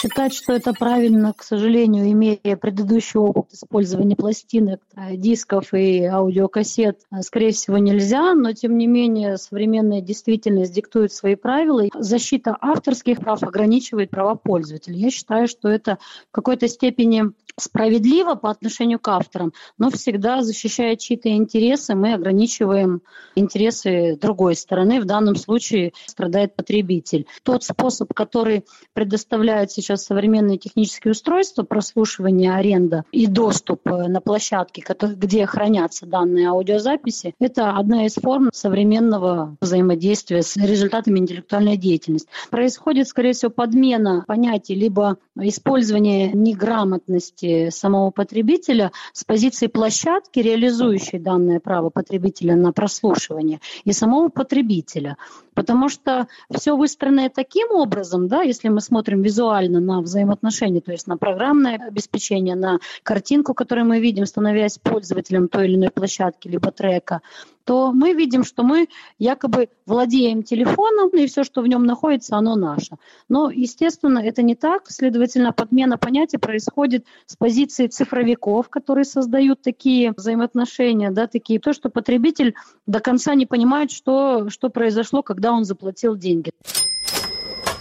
Считать, 0.00 0.32
что 0.32 0.54
это 0.54 0.72
правильно, 0.72 1.34
к 1.34 1.42
сожалению, 1.42 2.10
имея 2.10 2.56
предыдущий 2.56 3.20
опыт 3.20 3.52
использования 3.52 4.16
пластинок, 4.16 4.80
э, 4.96 5.16
дисков 5.16 5.74
и 5.74 6.04
аудиокассет, 6.04 7.00
э, 7.12 7.20
скорее 7.20 7.52
всего, 7.52 7.76
нельзя, 7.76 8.32
но, 8.32 8.54
тем 8.54 8.78
не 8.78 8.86
менее, 8.86 9.36
современная 9.36 10.00
действительность 10.00 10.72
диктует 10.72 11.12
свои 11.12 11.34
правила. 11.34 11.84
Защита 11.94 12.56
авторских 12.58 13.18
прав 13.18 13.42
ограничивает 13.42 14.08
права 14.08 14.36
пользователя. 14.36 14.96
Я 14.96 15.10
считаю, 15.10 15.46
что 15.46 15.68
это 15.68 15.98
в 16.30 16.32
какой-то 16.32 16.66
степени 16.66 17.24
справедливо 17.58 18.36
по 18.36 18.50
отношению 18.50 18.98
к 18.98 19.08
авторам, 19.08 19.52
но 19.76 19.90
всегда 19.90 20.42
защищая 20.42 20.96
чьи-то 20.96 21.28
интересы, 21.28 21.94
мы 21.94 22.14
ограничиваем 22.14 23.02
интересы 23.34 24.16
другой 24.16 24.56
стороны. 24.56 25.00
В 25.00 25.04
данном 25.04 25.36
случае 25.36 25.92
страдает 26.06 26.56
потребитель. 26.56 27.26
Тот 27.42 27.64
способ, 27.64 28.14
который 28.14 28.64
предоставляют 28.94 29.70
сейчас 29.70 29.89
современные 29.96 30.58
технические 30.58 31.12
устройства, 31.12 31.62
прослушивание, 31.62 32.54
аренда 32.54 33.04
и 33.12 33.26
доступ 33.26 33.86
э, 33.86 34.08
на 34.08 34.20
площадки, 34.20 34.84
где 35.16 35.46
хранятся 35.46 36.06
данные 36.06 36.48
аудиозаписи, 36.48 37.34
это 37.38 37.72
одна 37.72 38.06
из 38.06 38.14
форм 38.14 38.50
современного 38.52 39.56
взаимодействия 39.60 40.42
с 40.42 40.56
результатами 40.56 41.18
интеллектуальной 41.18 41.76
деятельности. 41.76 42.28
Происходит, 42.50 43.08
скорее 43.08 43.32
всего, 43.32 43.50
подмена 43.50 44.24
понятий 44.26 44.74
либо 44.74 45.18
использование 45.36 46.32
неграмотности 46.32 47.70
самого 47.70 48.10
потребителя 48.10 48.92
с 49.12 49.24
позиции 49.24 49.66
площадки, 49.66 50.40
реализующей 50.40 51.18
данное 51.18 51.60
право 51.60 51.90
потребителя 51.90 52.56
на 52.56 52.72
прослушивание, 52.72 53.60
и 53.84 53.92
самого 53.92 54.28
потребителя. 54.28 55.16
Потому 55.54 55.88
что 55.88 56.28
все 56.54 56.76
выстроено 56.76 57.28
таким 57.28 57.70
образом, 57.72 58.28
да, 58.28 58.42
если 58.42 58.68
мы 58.68 58.80
смотрим 58.80 59.22
визуально 59.22 59.79
на 59.80 60.00
взаимоотношения, 60.00 60.80
то 60.80 60.92
есть 60.92 61.06
на 61.06 61.16
программное 61.16 61.76
обеспечение, 61.76 62.54
на 62.54 62.78
картинку, 63.02 63.54
которую 63.54 63.86
мы 63.86 64.00
видим, 64.00 64.26
становясь 64.26 64.78
пользователем 64.78 65.48
той 65.48 65.66
или 65.66 65.76
иной 65.76 65.90
площадки 65.90 66.48
либо 66.48 66.70
трека, 66.70 67.20
то 67.64 67.92
мы 67.92 68.14
видим, 68.14 68.42
что 68.42 68.62
мы 68.62 68.88
якобы 69.18 69.68
владеем 69.86 70.42
телефоном, 70.42 71.10
и 71.10 71.26
все, 71.26 71.44
что 71.44 71.62
в 71.62 71.68
нем 71.68 71.84
находится, 71.84 72.36
оно 72.36 72.56
наше. 72.56 72.96
Но, 73.28 73.50
естественно, 73.50 74.18
это 74.18 74.42
не 74.42 74.56
так. 74.56 74.90
Следовательно, 74.90 75.52
подмена 75.52 75.96
понятия 75.98 76.38
происходит 76.38 77.06
с 77.26 77.36
позиции 77.36 77.86
цифровиков, 77.86 78.68
которые 78.68 79.04
создают 79.04 79.62
такие 79.62 80.12
взаимоотношения, 80.16 81.10
да, 81.10 81.26
такие, 81.26 81.60
то, 81.60 81.72
что 81.72 81.90
потребитель 81.90 82.54
до 82.86 83.00
конца 83.00 83.34
не 83.34 83.46
понимает, 83.46 83.92
что, 83.92 84.50
что 84.50 84.68
произошло, 84.68 85.22
когда 85.22 85.52
он 85.52 85.64
заплатил 85.64 86.16
деньги. 86.16 86.50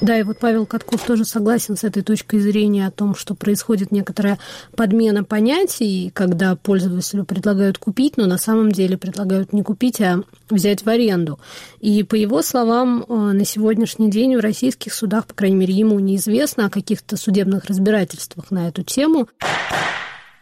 Да, 0.02 0.18
и 0.18 0.24
вот 0.24 0.38
Павел 0.40 0.66
Катков 0.66 1.04
тоже 1.04 1.26
согласен 1.26 1.76
с 1.76 1.84
этой 1.84 2.04
точкой 2.04 2.40
зрения 2.40 2.88
о 2.88 2.92
том, 2.92 3.16
что 3.16 3.36
происходит 3.36 3.92
некоторая 3.92 4.40
подмена 4.76 5.26
понятий, 5.26 6.10
когда 6.14 6.56
пользователю 6.56 7.26
предлагают 7.26 7.78
купить, 7.78 8.16
но 8.16 8.26
на 8.26 8.38
самом 8.38 8.72
деле 8.72 8.98
предлагают 8.98 9.52
не 9.52 9.62
купить, 9.62 10.00
а 10.00 10.24
взять 10.50 10.86
в 10.86 10.90
аренду. 10.90 11.40
И 11.82 12.04
по 12.04 12.16
его 12.16 12.42
словам, 12.42 13.04
э, 13.08 13.14
на 13.14 13.44
сегодняшний 13.44 14.10
день 14.10 14.38
в 14.38 14.40
российских 14.40 14.94
судах, 14.94 15.26
по 15.26 15.34
крайней 15.34 15.58
мере, 15.58 15.74
ему 15.74 16.00
неизвестно 16.00 16.68
о 16.68 16.70
каких-то 16.70 17.18
судебных 17.18 17.66
разбирательствах 17.66 18.52
на 18.52 18.70
эту 18.70 18.84
тему. 18.84 19.28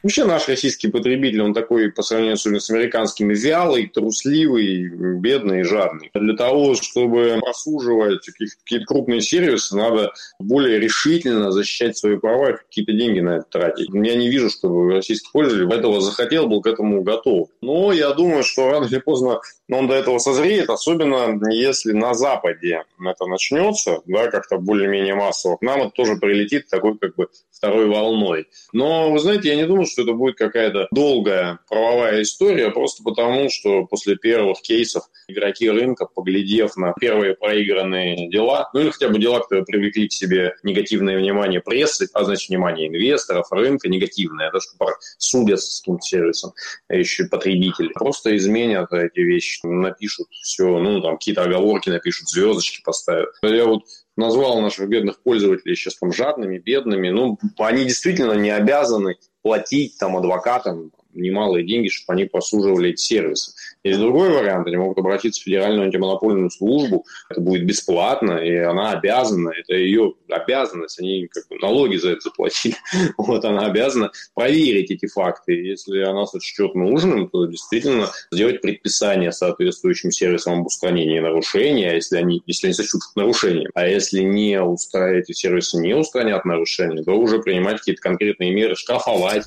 Вообще 0.03 0.25
наш 0.25 0.47
российский 0.47 0.89
потребитель, 0.89 1.41
он 1.41 1.53
такой 1.53 1.91
по 1.91 2.01
сравнению 2.01 2.37
с 2.37 2.69
американскими 2.69 3.33
вялый, 3.33 3.87
трусливый, 3.87 4.89
бедный 5.19 5.61
и 5.61 5.63
жадный. 5.63 6.11
Для 6.13 6.35
того, 6.35 6.75
чтобы 6.75 7.39
просуживать 7.41 8.25
какие-то 8.27 8.85
крупные 8.85 9.21
сервисы, 9.21 9.75
надо 9.75 10.13
более 10.39 10.79
решительно 10.79 11.51
защищать 11.51 11.97
свои 11.97 12.17
права 12.17 12.51
и 12.51 12.57
какие-то 12.57 12.93
деньги 12.93 13.19
на 13.19 13.37
это 13.37 13.45
тратить. 13.49 13.89
Я 13.91 14.15
не 14.15 14.29
вижу, 14.29 14.49
чтобы 14.49 14.93
российский 14.93 15.29
пользователь 15.31 15.73
этого 15.77 15.99
захотел, 15.99 16.47
был 16.47 16.61
к 16.61 16.67
этому 16.67 17.01
готов. 17.01 17.49
Но 17.61 17.91
я 17.91 18.11
думаю, 18.13 18.43
что 18.43 18.69
рано 18.69 18.85
или 18.85 18.99
поздно 18.99 19.39
он 19.69 19.87
до 19.87 19.95
этого 19.95 20.19
созреет, 20.19 20.69
особенно 20.69 21.37
если 21.51 21.91
на 21.91 22.13
Западе 22.13 22.83
это 23.03 23.25
начнется, 23.25 23.99
да, 24.05 24.27
как-то 24.27 24.57
более-менее 24.57 25.15
массово, 25.15 25.57
к 25.57 25.61
нам 25.61 25.81
это 25.81 25.91
тоже 25.91 26.15
прилетит 26.15 26.69
такой 26.69 26.97
как 26.97 27.15
бы 27.15 27.27
второй 27.57 27.87
волной. 27.87 28.47
Но, 28.71 29.11
вы 29.11 29.19
знаете, 29.19 29.49
я 29.49 29.55
не 29.55 29.65
думаю, 29.65 29.85
что 29.85 30.03
это 30.03 30.13
будет 30.13 30.37
какая-то 30.37 30.87
долгая 30.91 31.59
правовая 31.67 32.21
история, 32.21 32.69
просто 32.69 33.03
потому, 33.03 33.49
что 33.49 33.85
после 33.85 34.15
первых 34.15 34.61
кейсов 34.61 35.03
игроки 35.27 35.69
рынка, 35.69 36.05
поглядев 36.05 36.77
на 36.77 36.93
первые 36.93 37.35
проигранные 37.35 38.29
дела, 38.29 38.69
ну 38.73 38.81
или 38.81 38.89
хотя 38.91 39.09
бы 39.09 39.19
дела, 39.19 39.39
которые 39.39 39.65
привлекли 39.65 40.07
к 40.07 40.13
себе 40.13 40.55
негативное 40.63 41.17
внимание 41.17 41.61
прессы, 41.61 42.07
а 42.13 42.23
значит 42.23 42.49
внимание 42.49 42.87
инвесторов, 42.87 43.51
рынка 43.51 43.89
негативное, 43.89 44.51
что 44.59 44.87
судят 45.17 45.61
с 45.61 45.81
каким-то 45.81 46.05
сервисом, 46.05 46.53
а 46.87 46.95
еще 46.95 47.25
потребители, 47.25 47.89
просто 47.93 48.35
изменят 48.37 48.91
эти 48.93 49.19
вещи, 49.19 49.65
напишут 49.65 50.27
все, 50.31 50.79
ну 50.79 51.01
там 51.01 51.17
какие-то 51.17 51.43
оговорки 51.43 51.89
напишут, 51.89 52.29
звездочки 52.29 52.81
поставят. 52.83 53.29
Я 53.41 53.65
вот 53.65 53.83
назвал 54.17 54.59
наших 54.59 54.89
бедных 54.89 55.21
пользователей 55.21 55.75
сейчас 55.75 55.95
там 55.97 56.11
жадными, 56.11 56.57
бедными. 56.57 57.09
Ну, 57.09 57.39
они 57.57 57.85
действительно 57.85 58.33
не 58.33 58.49
обязаны 58.49 59.17
платить 59.41 59.97
там 59.97 60.17
адвокатам 60.17 60.91
немалые 61.17 61.65
деньги, 61.65 61.89
чтобы 61.89 62.17
они 62.17 62.25
послуживали 62.25 62.91
эти 62.91 63.01
сервисы. 63.01 63.53
Есть 63.83 63.99
другой 63.99 64.29
вариант, 64.29 64.67
они 64.67 64.77
могут 64.77 64.97
обратиться 64.97 65.41
в 65.41 65.43
Федеральную 65.45 65.85
антимонопольную 65.85 66.49
службу, 66.49 67.05
это 67.29 67.41
будет 67.41 67.65
бесплатно, 67.65 68.33
и 68.33 68.55
она 68.55 68.91
обязана, 68.91 69.49
это 69.49 69.75
ее 69.75 70.13
обязанность, 70.29 70.99
они 70.99 71.27
как 71.27 71.47
бы 71.47 71.57
налоги 71.59 71.97
за 71.97 72.11
это 72.11 72.21
заплатили, 72.21 72.75
вот 73.17 73.45
она 73.45 73.67
обязана 73.67 74.11
проверить 74.33 74.91
эти 74.91 75.07
факты. 75.07 75.53
Если 75.53 75.99
она 76.01 76.25
сочтет 76.25 76.75
нужным, 76.75 77.29
то 77.29 77.45
действительно 77.45 78.09
сделать 78.31 78.61
предписание 78.61 79.31
соответствующим 79.31 80.11
сервисам 80.11 80.59
об 80.59 80.67
устранении 80.67 81.19
нарушения, 81.19 81.95
если 81.95 82.17
они, 82.17 82.41
если 82.45 82.67
они 82.67 82.73
сочтут 82.73 83.01
нарушением. 83.15 83.69
А 83.73 83.87
если 83.87 84.21
не 84.21 84.61
устраивать, 84.61 85.29
эти 85.29 85.33
сервисы 85.33 85.77
не 85.77 85.93
устранят 85.93 86.45
нарушения, 86.45 87.03
то 87.03 87.13
уже 87.13 87.39
принимать 87.39 87.79
какие-то 87.79 88.01
конкретные 88.01 88.53
меры, 88.53 88.75
штрафовать. 88.75 89.45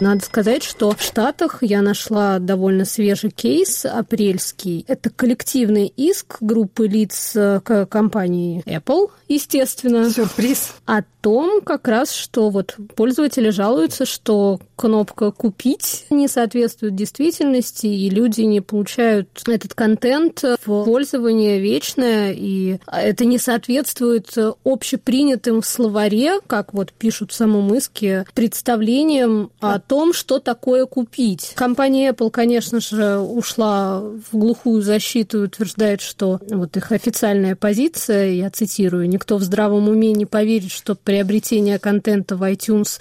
Надо 0.00 0.24
сказать, 0.24 0.62
что 0.62 0.90
в 0.92 1.00
Штатах 1.00 1.62
я 1.62 1.80
нашла 1.80 2.38
довольно 2.38 2.84
свежий 2.84 3.30
кейс 3.30 3.84
апрельский. 3.84 4.84
Это 4.88 5.10
коллективный 5.10 5.86
иск 5.96 6.36
группы 6.40 6.86
лиц 6.86 7.32
э, 7.34 7.60
к 7.64 7.86
компании 7.86 8.62
Apple, 8.66 9.10
естественно. 9.28 10.10
Сюрприз. 10.10 10.74
О 10.84 11.02
том 11.26 11.60
как 11.62 11.88
раз, 11.88 12.12
что 12.12 12.50
вот 12.50 12.76
пользователи 12.94 13.50
жалуются, 13.50 14.06
что 14.06 14.60
кнопка 14.76 15.32
«Купить» 15.32 16.06
не 16.10 16.28
соответствует 16.28 16.94
действительности, 16.94 17.86
и 17.86 18.08
люди 18.10 18.42
не 18.42 18.60
получают 18.60 19.28
этот 19.46 19.74
контент 19.74 20.44
в 20.64 20.84
пользование 20.84 21.58
вечное, 21.58 22.32
и 22.32 22.78
это 22.86 23.24
не 23.24 23.38
соответствует 23.38 24.32
общепринятым 24.64 25.62
в 25.62 25.66
словаре, 25.66 26.38
как 26.46 26.74
вот 26.74 26.92
пишут 26.92 27.32
в 27.32 27.34
самом 27.34 27.74
иске, 27.74 28.24
представлениям 28.34 29.50
о 29.60 29.80
том, 29.86 30.12
что 30.12 30.38
такое 30.38 30.86
купить. 30.86 31.52
Компания 31.54 32.10
Apple, 32.10 32.30
конечно 32.30 32.80
же, 32.80 33.18
ушла 33.18 34.00
в 34.00 34.36
глухую 34.36 34.82
защиту 34.82 35.42
и 35.42 35.46
утверждает, 35.46 36.00
что 36.00 36.40
вот 36.48 36.76
их 36.76 36.92
официальная 36.92 37.56
позиция, 37.56 38.30
я 38.30 38.50
цитирую, 38.50 39.08
никто 39.08 39.36
в 39.36 39.42
здравом 39.42 39.88
уме 39.88 40.12
не 40.12 40.26
поверит, 40.26 40.70
что 40.70 40.94
приобретение 40.94 41.78
контента 41.78 42.36
в 42.36 42.42
iTunes 42.42 43.00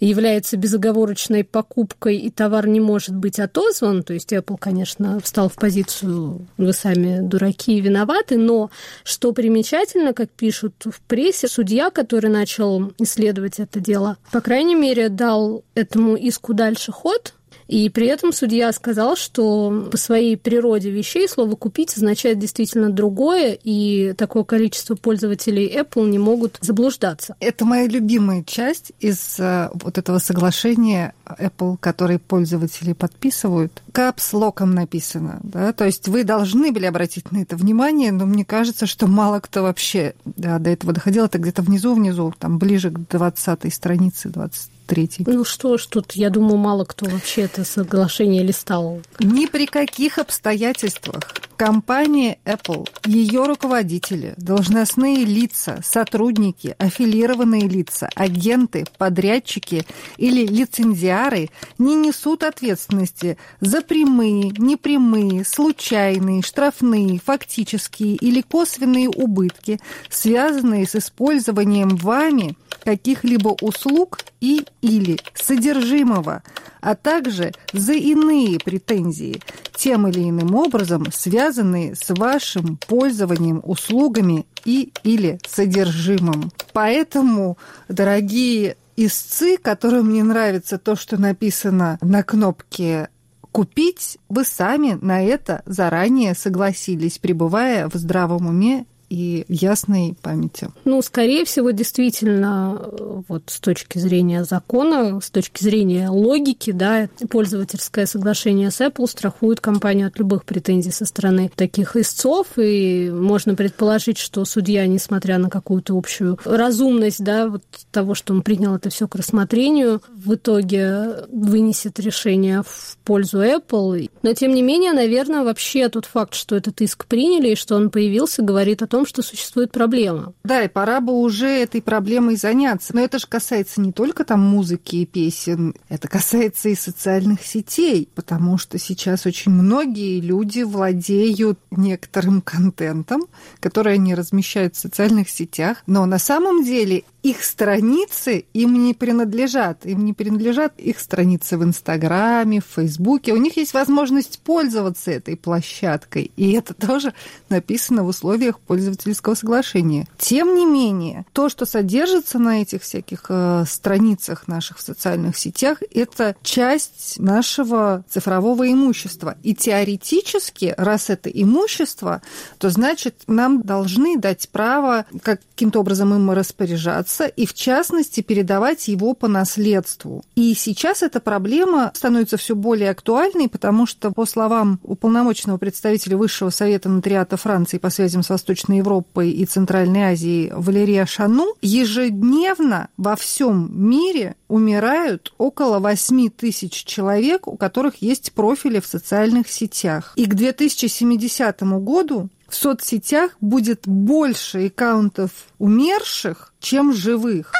является 0.00 0.56
безоговорочной 0.56 1.44
покупкой, 1.44 2.16
и 2.16 2.30
товар 2.30 2.66
не 2.66 2.80
может 2.80 3.14
быть 3.14 3.38
отозван, 3.38 4.02
то 4.02 4.12
есть 4.12 4.32
Apple, 4.32 4.56
конечно, 4.58 5.20
встал 5.20 5.48
в 5.48 5.54
позицию 5.54 6.46
«вы 6.56 6.72
сами 6.72 7.20
дураки 7.20 7.76
и 7.76 7.80
виноваты», 7.80 8.36
но 8.36 8.70
что 9.04 9.32
примечательно, 9.32 10.12
как 10.12 10.30
пишут 10.30 10.74
в 10.84 11.00
прессе, 11.02 11.48
судья, 11.48 11.90
который 11.90 12.30
начал 12.30 12.92
исследовать 12.98 13.58
это 13.58 13.80
дело, 13.80 14.16
по 14.32 14.40
крайней 14.40 14.74
мере, 14.74 15.08
дал 15.08 15.64
этому 15.74 16.16
иску 16.16 16.54
дальше 16.54 16.92
ход, 16.92 17.34
и 17.68 17.88
при 17.88 18.06
этом 18.06 18.32
судья 18.32 18.72
сказал, 18.72 19.16
что 19.16 19.88
по 19.90 19.96
своей 19.96 20.36
природе 20.36 20.90
вещей 20.90 21.28
слово 21.28 21.56
«купить» 21.56 21.96
означает 21.96 22.38
действительно 22.38 22.90
другое, 22.90 23.58
и 23.62 24.14
такое 24.16 24.44
количество 24.44 24.94
пользователей 24.94 25.66
Apple 25.76 26.08
не 26.08 26.18
могут 26.18 26.58
заблуждаться. 26.60 27.34
Это 27.40 27.64
моя 27.64 27.88
любимая 27.88 28.44
часть 28.44 28.92
из 29.00 29.38
э, 29.38 29.70
вот 29.74 29.98
этого 29.98 30.18
соглашения 30.18 31.14
Apple, 31.26 31.76
который 31.80 32.18
пользователи 32.18 32.92
подписывают. 32.92 33.82
Капслоком 33.92 34.74
написано, 34.74 35.40
да, 35.42 35.72
то 35.72 35.84
есть 35.84 36.08
вы 36.08 36.24
должны 36.24 36.70
были 36.70 36.86
обратить 36.86 37.32
на 37.32 37.38
это 37.38 37.56
внимание, 37.56 38.12
но 38.12 38.26
мне 38.26 38.44
кажется, 38.44 38.86
что 38.86 39.06
мало 39.06 39.40
кто 39.40 39.62
вообще 39.62 40.14
да, 40.24 40.58
до 40.58 40.70
этого 40.70 40.92
доходил. 40.92 41.24
Это 41.24 41.38
где-то 41.38 41.62
внизу-внизу, 41.62 42.32
там 42.38 42.58
ближе 42.58 42.90
к 42.90 42.98
20 43.08 43.72
странице, 43.74 44.28
20 44.28 44.70
третий. 44.86 45.24
Ну 45.26 45.44
что 45.44 45.76
ж, 45.76 45.86
тут, 45.86 46.12
я 46.12 46.30
думаю, 46.30 46.56
мало 46.56 46.84
кто 46.84 47.06
вообще 47.06 47.42
это 47.42 47.64
соглашение 47.64 48.42
листал. 48.42 49.00
Ни 49.20 49.46
при 49.46 49.66
каких 49.66 50.18
обстоятельствах 50.18 51.22
компания 51.56 52.38
Apple, 52.44 52.88
ее 53.04 53.44
руководители, 53.44 54.34
должностные 54.36 55.24
лица, 55.24 55.80
сотрудники, 55.84 56.76
аффилированные 56.78 57.68
лица, 57.68 58.08
агенты, 58.14 58.84
подрядчики 58.98 59.84
или 60.18 60.46
лицензиары 60.46 61.50
не 61.78 61.94
несут 61.94 62.42
ответственности 62.42 63.38
за 63.60 63.80
прямые, 63.80 64.50
непрямые, 64.58 65.44
случайные, 65.44 66.42
штрафные, 66.42 67.20
фактические 67.24 68.16
или 68.16 68.42
косвенные 68.42 69.08
убытки, 69.08 69.80
связанные 70.10 70.86
с 70.86 70.94
использованием 70.94 71.96
вами 71.96 72.56
каких-либо 72.84 73.56
услуг 73.60 74.18
и 74.40 74.64
или 74.80 75.18
содержимого, 75.34 76.42
а 76.80 76.94
также 76.94 77.52
за 77.72 77.92
иные 77.92 78.58
претензии, 78.58 79.40
тем 79.74 80.06
или 80.08 80.28
иным 80.28 80.54
образом 80.54 81.06
связанные 81.12 81.94
с 81.94 82.10
вашим 82.10 82.78
пользованием 82.86 83.60
услугами 83.64 84.46
и 84.64 84.92
или 85.02 85.38
содержимым. 85.46 86.50
Поэтому, 86.72 87.58
дорогие 87.88 88.76
истцы, 88.96 89.58
которым 89.58 90.12
не 90.12 90.22
нравится 90.22 90.78
то, 90.78 90.96
что 90.96 91.20
написано 91.20 91.98
на 92.00 92.22
кнопке 92.22 93.08
купить, 93.52 94.18
вы 94.28 94.44
сами 94.44 94.98
на 95.00 95.22
это 95.22 95.62
заранее 95.64 96.34
согласились, 96.34 97.18
пребывая 97.18 97.88
в 97.88 97.94
здравом 97.94 98.46
уме 98.46 98.86
и 99.08 99.44
ясной 99.48 100.16
памяти. 100.20 100.68
Ну, 100.84 101.00
скорее 101.02 101.44
всего, 101.44 101.70
действительно, 101.70 102.80
вот 103.28 103.44
с 103.46 103.60
точки 103.60 103.98
зрения 103.98 104.44
закона, 104.44 105.20
с 105.20 105.30
точки 105.30 105.62
зрения 105.62 106.08
логики, 106.08 106.72
да, 106.72 107.08
пользовательское 107.30 108.06
соглашение 108.06 108.70
с 108.70 108.80
Apple 108.80 109.06
страхует 109.06 109.60
компанию 109.60 110.08
от 110.08 110.18
любых 110.18 110.44
претензий 110.44 110.90
со 110.90 111.04
стороны 111.04 111.50
таких 111.54 111.96
истцов, 111.96 112.46
и 112.56 113.10
можно 113.10 113.54
предположить, 113.54 114.18
что 114.18 114.44
судья, 114.44 114.86
несмотря 114.86 115.38
на 115.38 115.50
какую-то 115.50 115.96
общую 115.96 116.38
разумность, 116.44 117.22
да, 117.22 117.48
вот 117.48 117.62
того, 117.90 118.14
что 118.14 118.34
он 118.34 118.42
принял 118.42 118.74
это 118.74 118.90
все 118.90 119.06
к 119.08 119.14
рассмотрению, 119.14 120.02
в 120.08 120.34
итоге 120.34 121.26
вынесет 121.30 122.00
решение 122.00 122.62
в 122.62 122.96
пользу 123.04 123.42
Apple. 123.42 124.10
Но, 124.22 124.32
тем 124.32 124.54
не 124.54 124.62
менее, 124.62 124.92
наверное, 124.92 125.44
вообще 125.44 125.88
тот 125.88 126.06
факт, 126.06 126.34
что 126.34 126.56
этот 126.56 126.80
иск 126.80 127.06
приняли 127.06 127.50
и 127.50 127.56
что 127.56 127.76
он 127.76 127.90
появился, 127.90 128.42
говорит 128.42 128.82
о 128.82 128.86
том, 128.86 128.95
том, 128.96 129.04
что 129.04 129.20
существует 129.20 129.72
проблема. 129.72 130.32
Да, 130.42 130.62
и 130.62 130.68
пора 130.68 131.02
бы 131.02 131.12
уже 131.12 131.48
этой 131.48 131.82
проблемой 131.82 132.36
заняться. 132.36 132.94
Но 132.94 133.02
это 133.02 133.18
же 133.18 133.26
касается 133.26 133.82
не 133.82 133.92
только 133.92 134.24
там 134.24 134.40
музыки 134.40 134.96
и 134.96 135.04
песен, 135.04 135.74
это 135.90 136.08
касается 136.08 136.70
и 136.70 136.74
социальных 136.74 137.42
сетей, 137.42 138.08
потому 138.14 138.56
что 138.56 138.78
сейчас 138.78 139.26
очень 139.26 139.52
многие 139.52 140.20
люди 140.20 140.62
владеют 140.62 141.58
некоторым 141.70 142.40
контентом, 142.40 143.26
который 143.60 143.94
они 143.94 144.14
размещают 144.14 144.76
в 144.76 144.78
социальных 144.78 145.28
сетях, 145.28 145.82
но 145.86 146.06
на 146.06 146.18
самом 146.18 146.64
деле 146.64 147.04
их 147.26 147.42
страницы 147.42 148.44
им 148.54 148.84
не 148.84 148.94
принадлежат. 148.94 149.84
Им 149.84 150.04
не 150.04 150.12
принадлежат 150.12 150.78
их 150.78 151.00
страницы 151.00 151.58
в 151.58 151.64
Инстаграме, 151.64 152.60
в 152.60 152.74
Фейсбуке. 152.76 153.32
У 153.32 153.36
них 153.36 153.56
есть 153.56 153.74
возможность 153.74 154.38
пользоваться 154.38 155.10
этой 155.10 155.36
площадкой. 155.36 156.30
И 156.36 156.52
это 156.52 156.72
тоже 156.72 157.14
написано 157.48 158.04
в 158.04 158.06
условиях 158.06 158.60
пользовательского 158.86 159.34
соглашения. 159.34 160.06
Тем 160.18 160.54
не 160.54 160.66
менее, 160.66 161.24
то, 161.32 161.48
что 161.48 161.66
содержится 161.66 162.38
на 162.38 162.62
этих 162.62 162.82
всяких 162.82 163.26
э, 163.28 163.64
страницах 163.66 164.48
наших 164.48 164.78
в 164.78 164.82
социальных 164.82 165.36
сетях, 165.36 165.78
это 165.92 166.36
часть 166.42 167.18
нашего 167.18 168.04
цифрового 168.08 168.70
имущества. 168.70 169.36
И 169.42 169.54
теоретически, 169.54 170.74
раз 170.76 171.10
это 171.10 171.28
имущество, 171.30 172.22
то 172.58 172.70
значит, 172.70 173.22
нам 173.26 173.62
должны 173.62 174.18
дать 174.18 174.48
право 174.50 175.06
каким-то 175.22 175.80
образом 175.80 176.14
им 176.14 176.30
распоряжаться 176.30 177.26
и, 177.26 177.46
в 177.46 177.54
частности, 177.54 178.20
передавать 178.20 178.88
его 178.88 179.14
по 179.14 179.28
наследству. 179.28 180.24
И 180.34 180.54
сейчас 180.54 181.02
эта 181.02 181.20
проблема 181.20 181.92
становится 181.94 182.36
все 182.36 182.54
более 182.54 182.90
актуальной, 182.90 183.48
потому 183.48 183.86
что, 183.86 184.10
по 184.10 184.26
словам 184.26 184.78
уполномоченного 184.82 185.58
представителя 185.58 186.16
Высшего 186.16 186.50
совета 186.50 186.88
нотариата 186.88 187.36
Франции 187.36 187.78
по 187.78 187.90
связям 187.90 188.22
с 188.22 188.30
Восточной 188.30 188.75
Восточной 188.76 188.78
Европы 188.78 189.28
и 189.30 189.44
Центральной 189.44 190.02
Азии 190.12 190.52
Валерия 190.54 191.06
Шану, 191.06 191.54
ежедневно 191.62 192.88
во 192.96 193.16
всем 193.16 193.70
мире 193.72 194.36
умирают 194.48 195.32
около 195.38 195.78
8 195.78 196.30
тысяч 196.30 196.84
человек, 196.84 197.46
у 197.46 197.56
которых 197.56 198.02
есть 198.02 198.32
профили 198.32 198.80
в 198.80 198.86
социальных 198.86 199.48
сетях. 199.48 200.12
И 200.16 200.26
к 200.26 200.34
2070 200.34 201.62
году 201.82 202.28
в 202.48 202.54
соцсетях 202.54 203.36
будет 203.40 203.86
больше 203.86 204.66
аккаунтов 204.66 205.30
умерших, 205.58 206.52
чем 206.60 206.92
живых. 206.92 207.52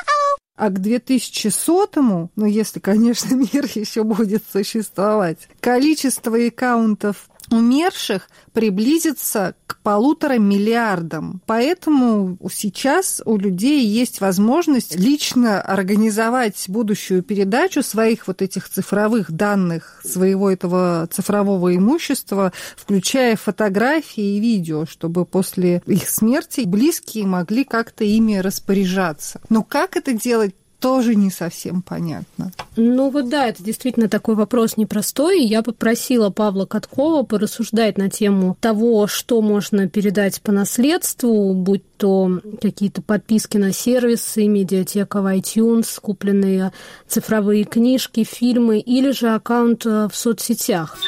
А 0.56 0.70
к 0.70 0.78
2100-му, 0.78 2.30
ну 2.34 2.46
если, 2.46 2.80
конечно, 2.80 3.34
мир 3.52 3.66
еще 3.74 4.04
будет 4.04 4.42
существовать, 4.50 5.48
количество 5.60 6.36
аккаунтов 6.38 7.28
умерших 7.50 8.28
приблизится 8.52 9.54
к 9.66 9.78
полутора 9.82 10.38
миллиардам. 10.38 11.42
Поэтому 11.46 12.38
сейчас 12.52 13.22
у 13.24 13.36
людей 13.36 13.84
есть 13.86 14.20
возможность 14.20 14.96
лично 14.96 15.60
организовать 15.60 16.64
будущую 16.68 17.22
передачу 17.22 17.82
своих 17.82 18.26
вот 18.26 18.42
этих 18.42 18.68
цифровых 18.68 19.30
данных, 19.30 20.00
своего 20.04 20.50
этого 20.50 21.08
цифрового 21.10 21.74
имущества, 21.76 22.52
включая 22.76 23.36
фотографии 23.36 24.36
и 24.36 24.40
видео, 24.40 24.86
чтобы 24.86 25.24
после 25.24 25.82
их 25.86 26.08
смерти 26.08 26.62
близкие 26.62 27.26
могли 27.26 27.64
как-то 27.64 28.04
ими 28.04 28.36
распоряжаться. 28.36 29.40
Но 29.48 29.62
как 29.62 29.96
это 29.96 30.12
делать, 30.12 30.54
тоже 30.78 31.14
не 31.14 31.30
совсем 31.30 31.82
понятно. 31.82 32.52
Ну 32.76 33.10
вот 33.10 33.28
да, 33.28 33.46
это 33.48 33.62
действительно 33.62 34.08
такой 34.08 34.34
вопрос 34.34 34.76
непростой. 34.76 35.42
Я 35.42 35.62
попросила 35.62 36.30
Павла 36.30 36.66
Каткова 36.66 37.22
порассуждать 37.22 37.98
на 37.98 38.10
тему 38.10 38.56
того, 38.60 39.06
что 39.06 39.40
можно 39.40 39.88
передать 39.88 40.40
по 40.42 40.52
наследству, 40.52 41.54
будь 41.54 41.82
то 41.96 42.40
какие-то 42.60 43.00
подписки 43.00 43.56
на 43.56 43.72
сервисы, 43.72 44.46
медиатека 44.46 45.22
в 45.22 45.26
iTunes, 45.34 45.98
купленные 46.00 46.72
цифровые 47.08 47.64
книжки, 47.64 48.24
фильмы 48.24 48.78
или 48.78 49.12
же 49.12 49.30
аккаунт 49.30 49.86
э, 49.86 50.08
в 50.10 50.14
соцсетях. 50.14 50.98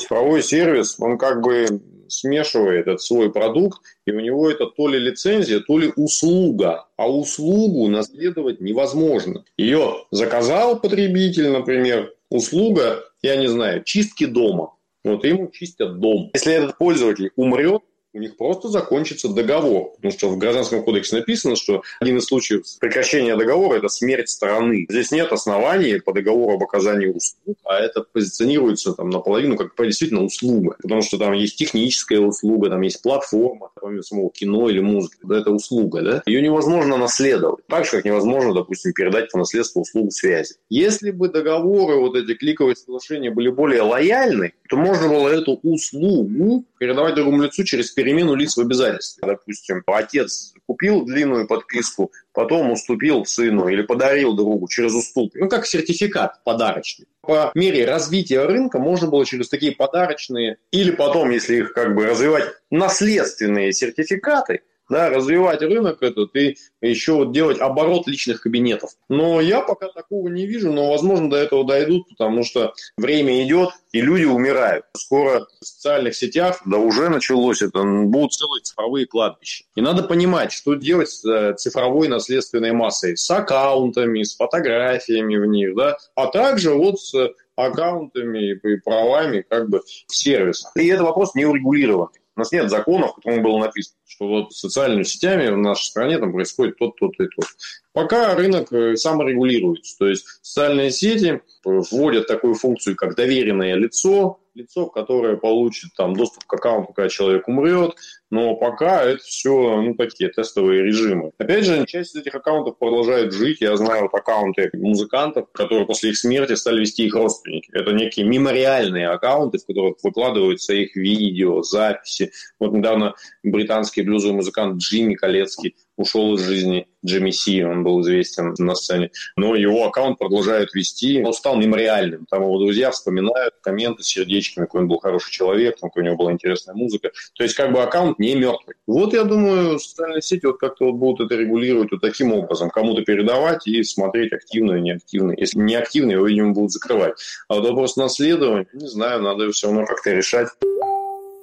Цифровой 0.00 0.42
сервис, 0.42 0.96
он 0.98 1.16
как 1.16 1.40
бы 1.40 1.80
смешивает 2.08 2.86
этот 2.86 3.02
свой 3.02 3.32
продукт, 3.32 3.80
и 4.06 4.12
у 4.12 4.20
него 4.20 4.50
это 4.50 4.66
то 4.66 4.88
ли 4.88 4.98
лицензия, 4.98 5.60
то 5.60 5.78
ли 5.78 5.92
услуга. 5.96 6.86
А 6.96 7.10
услугу 7.10 7.88
наследовать 7.88 8.60
невозможно. 8.60 9.44
Ее 9.56 10.06
заказал 10.10 10.80
потребитель, 10.80 11.50
например, 11.50 12.14
услуга, 12.30 13.04
я 13.22 13.36
не 13.36 13.48
знаю, 13.48 13.82
чистки 13.84 14.24
дома. 14.24 14.72
Вот 15.04 15.24
ему 15.24 15.50
чистят 15.52 16.00
дом. 16.00 16.30
Если 16.34 16.52
этот 16.52 16.78
пользователь 16.78 17.30
умрет, 17.36 17.82
у 18.16 18.20
них 18.20 18.36
просто 18.36 18.68
закончится 18.68 19.28
договор. 19.28 19.92
Потому 19.96 20.12
что 20.12 20.28
в 20.28 20.38
Гражданском 20.38 20.82
кодексе 20.82 21.16
написано, 21.16 21.54
что 21.54 21.82
один 22.00 22.16
из 22.16 22.24
случаев 22.24 22.62
прекращения 22.80 23.36
договора– 23.36 23.76
это 23.78 23.88
смерть 23.88 24.30
стороны. 24.30 24.86
Здесь 24.88 25.10
нет 25.10 25.30
оснований 25.32 26.00
по 26.00 26.12
договору 26.12 26.54
об 26.54 26.62
оказании 26.62 27.08
услуг, 27.08 27.58
а 27.64 27.78
это 27.78 28.04
позиционируется 28.10 28.92
там 28.94 29.10
наполовину 29.10 29.56
как 29.56 29.72
действительно 29.78 30.24
услуга. 30.24 30.76
Потому 30.82 31.02
что 31.02 31.18
там 31.18 31.32
есть 31.34 31.56
техническая 31.56 32.20
услуга, 32.20 32.70
там 32.70 32.80
есть 32.80 33.02
платформа, 33.02 33.70
помимо 33.80 34.02
самого 34.02 34.30
кино 34.30 34.70
или 34.70 34.80
музыки. 34.80 35.18
Да, 35.22 35.38
это 35.38 35.50
услуга, 35.50 36.00
да? 36.02 36.22
Ее 36.26 36.40
невозможно 36.40 36.96
наследовать. 36.96 37.66
Так 37.66 37.84
же, 37.84 37.90
как 37.90 38.04
невозможно, 38.04 38.54
допустим, 38.54 38.92
передать 38.94 39.30
по 39.30 39.38
наследству 39.38 39.82
услугу 39.82 40.10
связи. 40.10 40.54
Если 40.70 41.10
бы 41.10 41.28
договоры, 41.28 41.96
вот 41.96 42.16
эти 42.16 42.34
кликовые 42.34 42.76
соглашения 42.76 43.30
были 43.30 43.48
более 43.48 43.82
лояльны, 43.82 44.54
то 44.68 44.76
можно 44.76 45.08
было 45.08 45.28
эту 45.28 45.60
услугу 45.62 46.64
передавать 46.78 47.14
другому 47.14 47.42
лицу 47.42 47.64
через 47.64 47.90
перемену 48.06 48.36
лиц 48.36 48.56
в 48.56 48.60
обязательстве. 48.60 49.26
Допустим, 49.26 49.82
отец 49.84 50.54
купил 50.66 51.04
длинную 51.04 51.48
подписку, 51.48 52.12
потом 52.32 52.70
уступил 52.70 53.26
сыну 53.26 53.66
или 53.66 53.82
подарил 53.82 54.34
другу 54.34 54.68
через 54.68 54.94
уступ. 54.94 55.32
Ну, 55.34 55.48
как 55.48 55.66
сертификат 55.66 56.44
подарочный. 56.44 57.06
По 57.20 57.50
мере 57.56 57.84
развития 57.84 58.44
рынка 58.44 58.78
можно 58.78 59.08
было 59.08 59.26
через 59.26 59.48
такие 59.48 59.72
подарочные 59.72 60.58
или 60.70 60.92
потом, 60.92 61.30
если 61.30 61.56
их 61.56 61.72
как 61.72 61.96
бы 61.96 62.06
развивать, 62.06 62.44
наследственные 62.70 63.72
сертификаты– 63.72 64.60
да, 64.88 65.10
развивать 65.10 65.62
рынок 65.62 66.02
этот 66.02 66.34
и 66.36 66.56
еще 66.80 67.12
вот 67.12 67.32
делать 67.32 67.60
оборот 67.60 68.06
личных 68.06 68.42
кабинетов. 68.42 68.90
Но 69.08 69.40
я 69.40 69.60
пока 69.60 69.88
такого 69.88 70.28
не 70.28 70.46
вижу, 70.46 70.72
но, 70.72 70.90
возможно, 70.90 71.30
до 71.30 71.36
этого 71.36 71.66
дойдут, 71.66 72.08
потому 72.08 72.44
что 72.44 72.74
время 72.96 73.44
идет, 73.44 73.70
и 73.92 74.00
люди 74.00 74.24
умирают. 74.24 74.84
Скоро 74.96 75.46
в 75.60 75.64
социальных 75.64 76.14
сетях, 76.14 76.60
да 76.64 76.78
уже 76.78 77.08
началось 77.08 77.62
это, 77.62 77.82
будут 77.82 78.34
целые 78.34 78.62
цифровые 78.62 79.06
кладбища. 79.06 79.64
И 79.74 79.80
надо 79.80 80.02
понимать, 80.02 80.52
что 80.52 80.74
делать 80.74 81.10
с 81.10 81.24
э, 81.24 81.54
цифровой 81.54 82.08
наследственной 82.08 82.72
массой, 82.72 83.16
с 83.16 83.30
аккаунтами, 83.30 84.22
с 84.22 84.36
фотографиями 84.36 85.36
в 85.36 85.46
них, 85.46 85.74
да, 85.74 85.96
а 86.14 86.26
также 86.26 86.72
вот 86.72 87.00
с 87.00 87.14
аккаунтами 87.56 88.52
и 88.52 88.76
правами 88.76 89.44
как 89.48 89.68
бы 89.68 89.80
в 89.80 90.14
сервисах. 90.14 90.72
И 90.76 90.86
это 90.86 91.02
вопрос 91.04 91.34
не 91.34 91.46
урегулированный. 91.46 92.20
У 92.36 92.40
нас 92.40 92.52
нет 92.52 92.68
законов, 92.68 93.12
в 93.12 93.14
котором 93.16 93.42
было 93.42 93.58
написано, 93.58 93.95
что 94.06 94.28
вот 94.28 94.52
социальными 94.52 95.02
сетями 95.02 95.48
в 95.48 95.58
нашей 95.58 95.84
стране 95.84 96.18
там 96.18 96.32
происходит 96.32 96.78
тот, 96.78 96.96
тот 96.96 97.12
и 97.14 97.26
тот. 97.26 97.46
Пока 97.92 98.34
рынок 98.34 98.72
э, 98.72 98.96
саморегулируется. 98.96 99.96
То 99.98 100.06
есть 100.06 100.26
социальные 100.42 100.90
сети 100.90 101.40
вводят 101.64 102.26
такую 102.26 102.54
функцию, 102.54 102.96
как 102.96 103.16
доверенное 103.16 103.74
лицо, 103.74 104.38
лицо, 104.56 104.86
которое 104.86 105.36
получит 105.36 105.90
там 105.96 106.14
доступ 106.14 106.44
к 106.44 106.54
аккаунту, 106.54 106.92
когда 106.92 107.08
человек 107.08 107.46
умрет, 107.46 107.94
но 108.30 108.56
пока 108.56 109.04
это 109.04 109.22
все, 109.22 109.80
ну, 109.82 109.94
такие 109.94 110.30
тестовые 110.30 110.82
режимы. 110.82 111.32
Опять 111.38 111.64
же, 111.64 111.84
часть 111.86 112.16
из 112.16 112.20
этих 112.20 112.34
аккаунтов 112.34 112.78
продолжает 112.78 113.32
жить. 113.32 113.60
Я 113.60 113.76
знаю 113.76 114.02
вот 114.02 114.14
аккаунты 114.14 114.70
музыкантов, 114.72 115.46
которые 115.52 115.86
после 115.86 116.10
их 116.10 116.18
смерти 116.18 116.54
стали 116.54 116.80
вести 116.80 117.06
их 117.06 117.14
родственники. 117.14 117.70
Это 117.72 117.92
некие 117.92 118.26
мемориальные 118.26 119.08
аккаунты, 119.08 119.58
в 119.58 119.66
которых 119.66 119.96
выкладываются 120.02 120.74
их 120.74 120.96
видео, 120.96 121.62
записи. 121.62 122.32
Вот 122.58 122.72
недавно 122.72 123.14
британский 123.44 123.95
блюзовый 124.02 124.36
музыкант 124.36 124.78
Джимми 124.82 125.14
Колецкий 125.14 125.74
ушел 125.96 126.34
из 126.34 126.42
жизни 126.42 126.86
Джимми 127.04 127.30
Си, 127.30 127.64
он 127.64 127.84
был 127.84 128.00
известен 128.02 128.54
на 128.58 128.74
сцене. 128.74 129.10
Но 129.36 129.54
его 129.54 129.86
аккаунт 129.86 130.18
продолжают 130.18 130.74
вести. 130.74 131.22
Он 131.22 131.32
стал 131.32 131.56
мемориальным. 131.56 132.26
Там 132.28 132.42
его 132.42 132.58
друзья 132.58 132.90
вспоминают 132.90 133.54
комменты 133.62 134.02
с 134.02 134.08
сердечками, 134.08 134.66
какой 134.66 134.82
он 134.82 134.88
был 134.88 134.98
хороший 134.98 135.30
человек, 135.30 135.78
какой 135.80 136.02
у 136.02 136.06
него 136.06 136.16
была 136.16 136.32
интересная 136.32 136.74
музыка. 136.74 137.12
То 137.34 137.44
есть 137.44 137.54
как 137.54 137.72
бы 137.72 137.82
аккаунт 137.82 138.18
не 138.18 138.34
мертвый. 138.34 138.76
Вот 138.86 139.14
я 139.14 139.24
думаю, 139.24 139.78
социальные 139.78 140.22
сети 140.22 140.46
вот 140.46 140.58
как-то 140.58 140.86
вот 140.86 140.94
будут 140.94 141.26
это 141.26 141.40
регулировать 141.40 141.92
вот 141.92 142.00
таким 142.00 142.32
образом. 142.32 142.70
Кому-то 142.70 143.02
передавать 143.02 143.66
и 143.66 143.82
смотреть 143.82 144.32
активно 144.32 144.76
и 144.76 144.80
неактивно. 144.80 145.32
Если 145.36 145.58
не 145.58 145.74
активно, 145.74 146.12
его, 146.12 146.26
видимо, 146.26 146.52
будут 146.52 146.72
закрывать. 146.72 147.14
А 147.48 147.54
вот 147.54 147.68
вопрос 147.68 147.96
наследования, 147.96 148.66
не 148.72 148.88
знаю, 148.88 149.22
надо 149.22 149.50
все 149.52 149.68
равно 149.68 149.86
как-то 149.86 150.10
решать. 150.10 150.48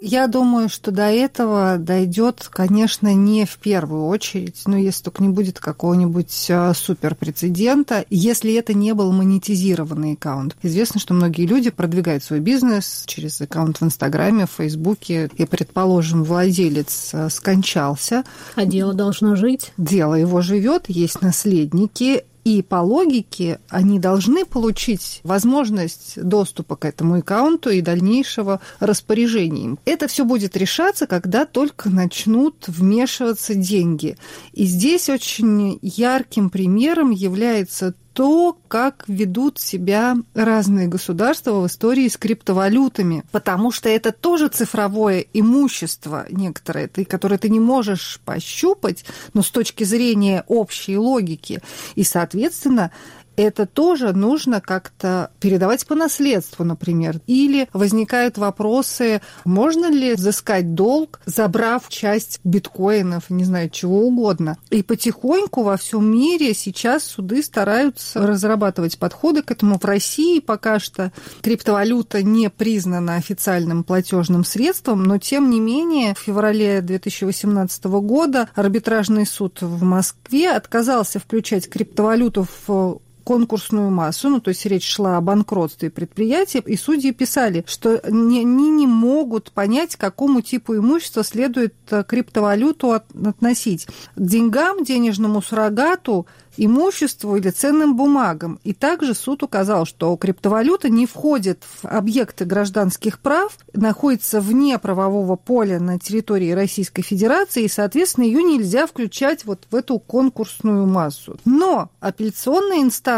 Я 0.05 0.27
думаю, 0.27 0.67
что 0.67 0.91
до 0.91 1.03
этого 1.03 1.77
дойдет, 1.77 2.49
конечно, 2.51 3.13
не 3.13 3.45
в 3.45 3.55
первую 3.55 4.07
очередь, 4.07 4.63
но 4.65 4.75
если 4.75 5.03
только 5.05 5.23
не 5.23 5.29
будет 5.29 5.61
какого-нибудь 5.61 6.47
а, 6.49 6.73
суперпрецедента, 6.73 8.03
если 8.09 8.53
это 8.53 8.73
не 8.73 8.93
был 8.93 9.13
монетизированный 9.13 10.15
аккаунт. 10.15 10.57
Известно, 10.61 10.99
что 10.99 11.13
многие 11.13 11.45
люди 11.45 11.69
продвигают 11.69 12.21
свой 12.21 12.41
бизнес 12.41 13.03
через 13.05 13.39
аккаунт 13.39 13.79
в 13.79 13.85
Инстаграме, 13.85 14.45
в 14.45 14.51
Фейсбуке, 14.51 15.29
и, 15.37 15.45
предположим, 15.45 16.25
владелец 16.25 17.11
а, 17.13 17.29
скончался. 17.29 18.25
А 18.55 18.65
дело 18.65 18.93
должно 18.93 19.37
жить. 19.37 19.71
Дело 19.77 20.15
его 20.15 20.41
живет, 20.41 20.89
есть 20.89 21.21
наследники, 21.21 22.25
и 22.43 22.62
по 22.62 22.75
логике 22.77 23.60
они 23.69 23.99
должны 23.99 24.45
получить 24.45 25.21
возможность 25.23 26.21
доступа 26.21 26.75
к 26.75 26.86
этому 26.86 27.15
аккаунту 27.15 27.69
и 27.69 27.82
дальнейшего 27.82 28.60
распоряжения 28.79 29.63
им. 29.65 29.79
Это 29.86 30.08
все 30.08 30.25
будет 30.25 30.58
решаться, 30.58 31.08
когда 31.08 31.45
только 31.45 31.89
начнут 31.89 32.67
вмешиваться 32.67 33.56
деньги. 33.56 34.17
И 34.51 34.65
здесь 34.65 35.10
очень 35.10 35.79
ярким 35.82 36.49
примером 36.49 37.12
является 37.12 37.93
то, 38.13 38.58
как 38.67 39.06
ведут 39.08 39.60
себя 39.60 40.15
разные 40.36 40.88
государства 40.88 41.60
в 41.60 41.67
истории 41.67 42.08
с 42.08 42.17
криптовалютами, 42.17 43.23
потому 43.32 43.71
что 43.71 43.89
это 43.89 44.12
тоже 44.12 44.47
цифровое 44.49 45.26
имущество 45.34 46.26
некоторое, 46.30 46.88
ты, 46.88 47.06
которое 47.06 47.38
ты 47.38 47.49
не 47.49 47.60
можешь 47.60 48.21
пощупать, 48.23 49.04
но 49.34 49.41
с 49.41 49.49
точки 49.49 49.84
зрения 49.84 50.43
общей 50.47 50.97
логики. 50.97 51.62
И, 51.95 52.04
соответственно, 52.04 52.91
это 53.35 53.65
тоже 53.65 54.13
нужно 54.13 54.61
как-то 54.61 55.31
передавать 55.39 55.85
по 55.85 55.95
наследству, 55.95 56.63
например. 56.63 57.19
Или 57.27 57.67
возникают 57.73 58.37
вопросы, 58.37 59.21
можно 59.45 59.89
ли 59.89 60.13
взыскать 60.13 60.75
долг, 60.75 61.19
забрав 61.25 61.89
часть 61.89 62.39
биткоинов, 62.43 63.29
не 63.29 63.43
знаю, 63.43 63.69
чего 63.69 64.01
угодно. 64.07 64.57
И 64.69 64.83
потихоньку 64.83 65.63
во 65.63 65.77
всем 65.77 66.11
мире 66.11 66.53
сейчас 66.53 67.03
суды 67.03 67.43
стараются 67.43 68.25
разрабатывать 68.25 68.97
подходы 68.97 69.41
к 69.41 69.51
этому. 69.51 69.79
В 69.79 69.85
России 69.85 70.39
пока 70.39 70.79
что 70.79 71.11
криптовалюта 71.41 72.23
не 72.23 72.49
признана 72.49 73.15
официальным 73.15 73.83
платежным 73.83 74.45
средством, 74.45 75.03
но 75.03 75.17
тем 75.17 75.49
не 75.49 75.59
менее 75.59 76.13
в 76.15 76.19
феврале 76.19 76.81
2018 76.81 77.85
года 77.85 78.49
арбитражный 78.55 79.25
суд 79.25 79.61
в 79.61 79.83
Москве 79.83 80.51
отказался 80.51 81.19
включать 81.19 81.69
криптовалюту 81.69 82.47
в 82.67 82.99
конкурсную 83.23 83.89
массу, 83.89 84.29
ну, 84.29 84.39
то 84.39 84.49
есть 84.49 84.65
речь 84.65 84.88
шла 84.88 85.17
о 85.17 85.21
банкротстве 85.21 85.89
предприятия, 85.89 86.59
и 86.59 86.75
судьи 86.75 87.12
писали, 87.12 87.63
что 87.67 87.99
они 88.03 88.43
не 88.43 88.88
могут 88.88 89.51
понять, 89.51 89.95
к 89.95 89.99
какому 89.99 90.41
типу 90.41 90.75
имущества 90.75 91.23
следует 91.23 91.75
э, 91.91 92.03
криптовалюту 92.03 92.91
относить. 92.91 93.88
К 94.15 94.21
деньгам, 94.21 94.83
денежному 94.83 95.41
суррогату– 95.41 96.27
имуществу 96.57 97.36
или 97.36 97.49
ценным 97.49 97.95
бумагам. 97.95 98.59
И 98.63 98.73
также 98.73 99.13
суд 99.13 99.43
указал, 99.43 99.86
что 99.86 100.15
криптовалюта 100.15 100.89
не 100.89 101.05
входит 101.05 101.63
в 101.63 101.86
объекты 101.86 102.45
гражданских 102.45 103.19
прав, 103.19 103.57
находится 103.73 104.41
вне 104.41 104.77
правового 104.79 105.36
поля 105.36 105.79
на 105.79 105.99
территории 105.99 106.51
Российской 106.51 107.01
Федерации, 107.01 107.63
и, 107.63 107.69
соответственно, 107.69 108.25
ее 108.25 108.43
нельзя 108.43 108.88
включать 108.88 109.45
вот 109.45 109.67
в 109.69 109.75
эту 109.75 109.99
конкурсную 109.99 110.86
массу. 110.86 111.38
Но 111.45 111.89
апелляционная 111.99 112.81
инстанция 112.81 113.12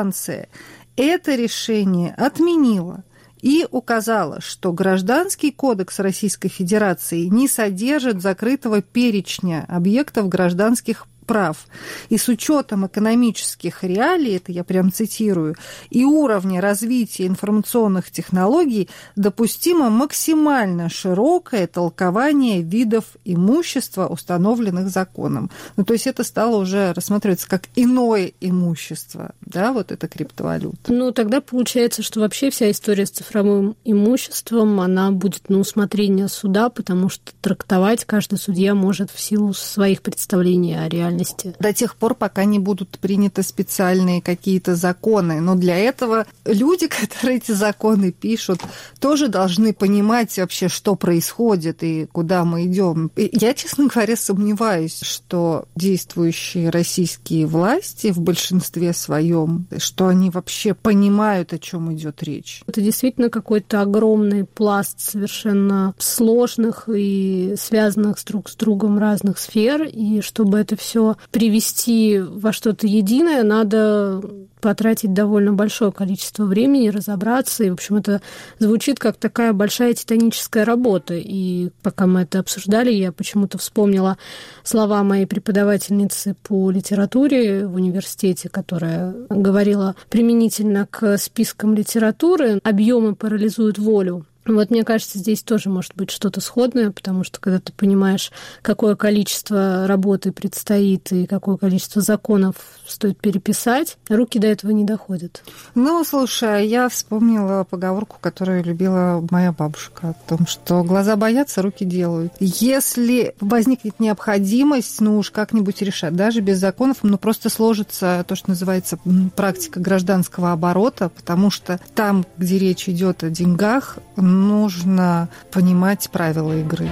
это 0.95 1.35
решение 1.35 2.13
отменила 2.17 3.03
и 3.41 3.67
указала, 3.69 4.41
что 4.41 4.73
Гражданский 4.73 5.51
кодекс 5.51 5.99
Российской 5.99 6.49
Федерации 6.49 7.25
не 7.25 7.47
содержит 7.47 8.21
закрытого 8.21 8.81
перечня 8.81 9.65
объектов 9.67 10.29
гражданских 10.29 11.05
прав. 11.25 11.67
И 12.09 12.17
с 12.17 12.27
учетом 12.27 12.85
экономических 12.85 13.83
реалий, 13.83 14.37
это 14.37 14.51
я 14.51 14.63
прям 14.63 14.91
цитирую, 14.91 15.55
и 15.89 16.05
уровня 16.05 16.61
развития 16.61 17.27
информационных 17.27 18.11
технологий 18.11 18.89
допустимо 19.15 19.89
максимально 19.89 20.89
широкое 20.89 21.67
толкование 21.67 22.61
видов 22.61 23.05
имущества, 23.25 24.07
установленных 24.07 24.89
законом. 24.89 25.49
Ну, 25.77 25.83
то 25.83 25.93
есть 25.93 26.07
это 26.07 26.23
стало 26.23 26.57
уже 26.57 26.93
рассматриваться 26.93 27.49
как 27.49 27.63
иное 27.75 28.31
имущество, 28.41 29.33
да, 29.41 29.73
вот 29.73 29.91
это 29.91 30.07
криптовалюта. 30.07 30.93
Ну, 30.93 31.11
тогда 31.11 31.41
получается, 31.41 32.03
что 32.03 32.19
вообще 32.19 32.49
вся 32.49 32.69
история 32.71 33.05
с 33.05 33.11
цифровым 33.11 33.75
имуществом, 33.83 34.79
она 34.79 35.11
будет 35.11 35.49
на 35.49 35.59
усмотрение 35.59 36.27
суда, 36.27 36.69
потому 36.69 37.09
что 37.09 37.31
трактовать 37.41 38.05
каждый 38.05 38.37
судья 38.37 38.75
может 38.75 39.11
в 39.11 39.19
силу 39.19 39.53
своих 39.53 40.01
представлений 40.01 40.75
о 40.75 40.87
реальности 40.87 41.14
реальности. 41.15 41.55
До 41.59 41.73
тех 41.73 41.95
пор, 41.95 42.15
пока 42.15 42.45
не 42.45 42.59
будут 42.59 42.99
приняты 42.99 43.43
специальные 43.43 44.21
какие-то 44.21 44.75
законы. 44.75 45.41
Но 45.41 45.55
для 45.55 45.77
этого 45.77 46.25
люди, 46.45 46.87
которые 47.11 47.37
эти 47.37 47.51
законы 47.51 48.11
пишут, 48.11 48.59
тоже 48.99 49.27
должны 49.27 49.73
понимать 49.73 50.37
вообще, 50.37 50.67
что 50.67 50.95
происходит 50.95 51.83
и 51.83 52.07
куда 52.11 52.45
мы 52.45 52.65
идем. 52.65 53.11
Я, 53.15 53.53
честно 53.53 53.87
говоря, 53.87 54.15
сомневаюсь, 54.15 55.01
что 55.01 55.65
действующие 55.75 56.69
российские 56.69 57.45
власти 57.45 58.11
в 58.11 58.19
большинстве 58.19 58.93
своем, 58.93 59.67
что 59.77 60.07
они 60.07 60.29
вообще 60.29 60.73
понимают, 60.73 61.53
о 61.53 61.59
чем 61.59 61.93
идет 61.93 62.23
речь. 62.23 62.63
Это 62.67 62.81
действительно 62.81 63.29
какой-то 63.29 63.81
огромный 63.81 64.45
пласт 64.45 64.99
совершенно 64.99 65.93
сложных 65.97 66.89
и 66.93 67.55
связанных 67.57 68.17
друг 68.25 68.49
с 68.49 68.55
другом 68.55 68.97
разных 68.97 69.37
сфер, 69.37 69.83
и 69.83 70.21
чтобы 70.21 70.59
это 70.59 70.75
все 70.75 71.04
привести 71.31 72.19
во 72.19 72.51
что-то 72.51 72.87
единое, 72.87 73.43
надо 73.43 74.21
потратить 74.65 75.13
довольно 75.13 75.53
большое 75.53 75.91
количество 75.91 76.43
времени, 76.43 76.89
разобраться. 76.89 77.63
И, 77.63 77.69
в 77.69 77.73
общем, 77.73 77.97
это 77.97 78.21
звучит 78.57 78.97
как 78.97 79.15
такая 79.17 79.53
большая 79.53 79.93
титаническая 79.93 80.65
работа. 80.65 81.13
И 81.13 81.69
пока 81.83 82.07
мы 82.07 82.21
это 82.21 82.39
обсуждали, 82.39 82.91
я 82.91 83.11
почему-то 83.11 83.59
вспомнила 83.59 84.17
слова 84.63 85.03
моей 85.03 85.27
преподавательницы 85.27 86.35
по 86.41 86.71
литературе 86.71 87.67
в 87.67 87.75
университете, 87.75 88.49
которая 88.49 89.13
говорила 89.29 89.95
применительно 90.09 90.87
к 90.89 91.19
спискам 91.19 91.75
литературы 91.75 92.59
«Объемы 92.63 93.13
парализуют 93.13 93.77
волю». 93.77 94.25
Вот 94.45 94.69
мне 94.69 94.83
кажется, 94.83 95.17
здесь 95.17 95.41
тоже 95.43 95.69
может 95.69 95.95
быть 95.95 96.11
что-то 96.11 96.39
сходное, 96.39 96.91
потому 96.91 97.23
что 97.23 97.39
когда 97.39 97.59
ты 97.59 97.73
понимаешь, 97.73 98.31
какое 98.61 98.95
количество 98.95 99.87
работы 99.87 100.31
предстоит 100.31 101.11
и 101.11 101.25
какое 101.25 101.57
количество 101.57 102.01
законов 102.01 102.55
стоит 102.85 103.17
переписать, 103.17 103.97
руки 104.07 104.37
до 104.37 104.47
этого 104.47 104.71
не 104.71 104.83
доходят. 104.83 105.43
Ну, 105.73 106.03
слушай, 106.03 106.67
я 106.67 106.89
вспомнила 106.89 107.65
поговорку, 107.67 108.17
которую 108.21 108.63
любила 108.63 109.25
моя 109.31 109.51
бабушка, 109.51 110.09
о 110.09 110.13
том, 110.29 110.45
что 110.45 110.83
глаза 110.83 111.15
боятся, 111.15 111.61
руки 111.61 111.83
делают. 111.83 112.33
Если 112.39 113.35
возникнет 113.39 113.99
необходимость, 113.99 115.01
ну 115.01 115.17
уж 115.17 115.31
как-нибудь 115.31 115.81
решать, 115.81 116.15
даже 116.15 116.41
без 116.41 116.59
законов, 116.59 116.97
ну 117.01 117.17
просто 117.17 117.49
сложится 117.49 118.23
то, 118.27 118.35
что 118.35 118.49
называется 118.49 118.99
практика 119.35 119.79
гражданского 119.79 120.51
оборота, 120.51 121.09
потому 121.09 121.49
что 121.49 121.79
там, 121.95 122.25
где 122.37 122.59
речь 122.59 122.87
идет 122.87 123.23
о 123.23 123.29
деньгах, 123.29 123.97
нужно 124.35 125.29
понимать 125.51 126.09
правила 126.11 126.53
игры. 126.53 126.89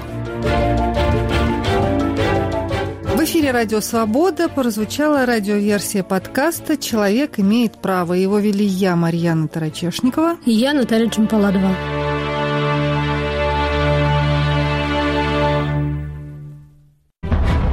В 3.15 3.25
эфире 3.25 3.51
«Радио 3.51 3.79
Свобода» 3.79 4.49
прозвучала 4.49 5.25
радиоверсия 5.25 6.03
подкаста 6.03 6.75
«Человек 6.75 7.39
имеет 7.39 7.77
право». 7.77 8.13
Его 8.13 8.39
вели 8.39 8.65
я, 8.65 8.95
Марьяна 8.95 9.47
Тарачешникова. 9.47 10.37
И 10.45 10.51
я, 10.51 10.73
Наталья 10.73 11.09
Чемпаладова. 11.09 12.02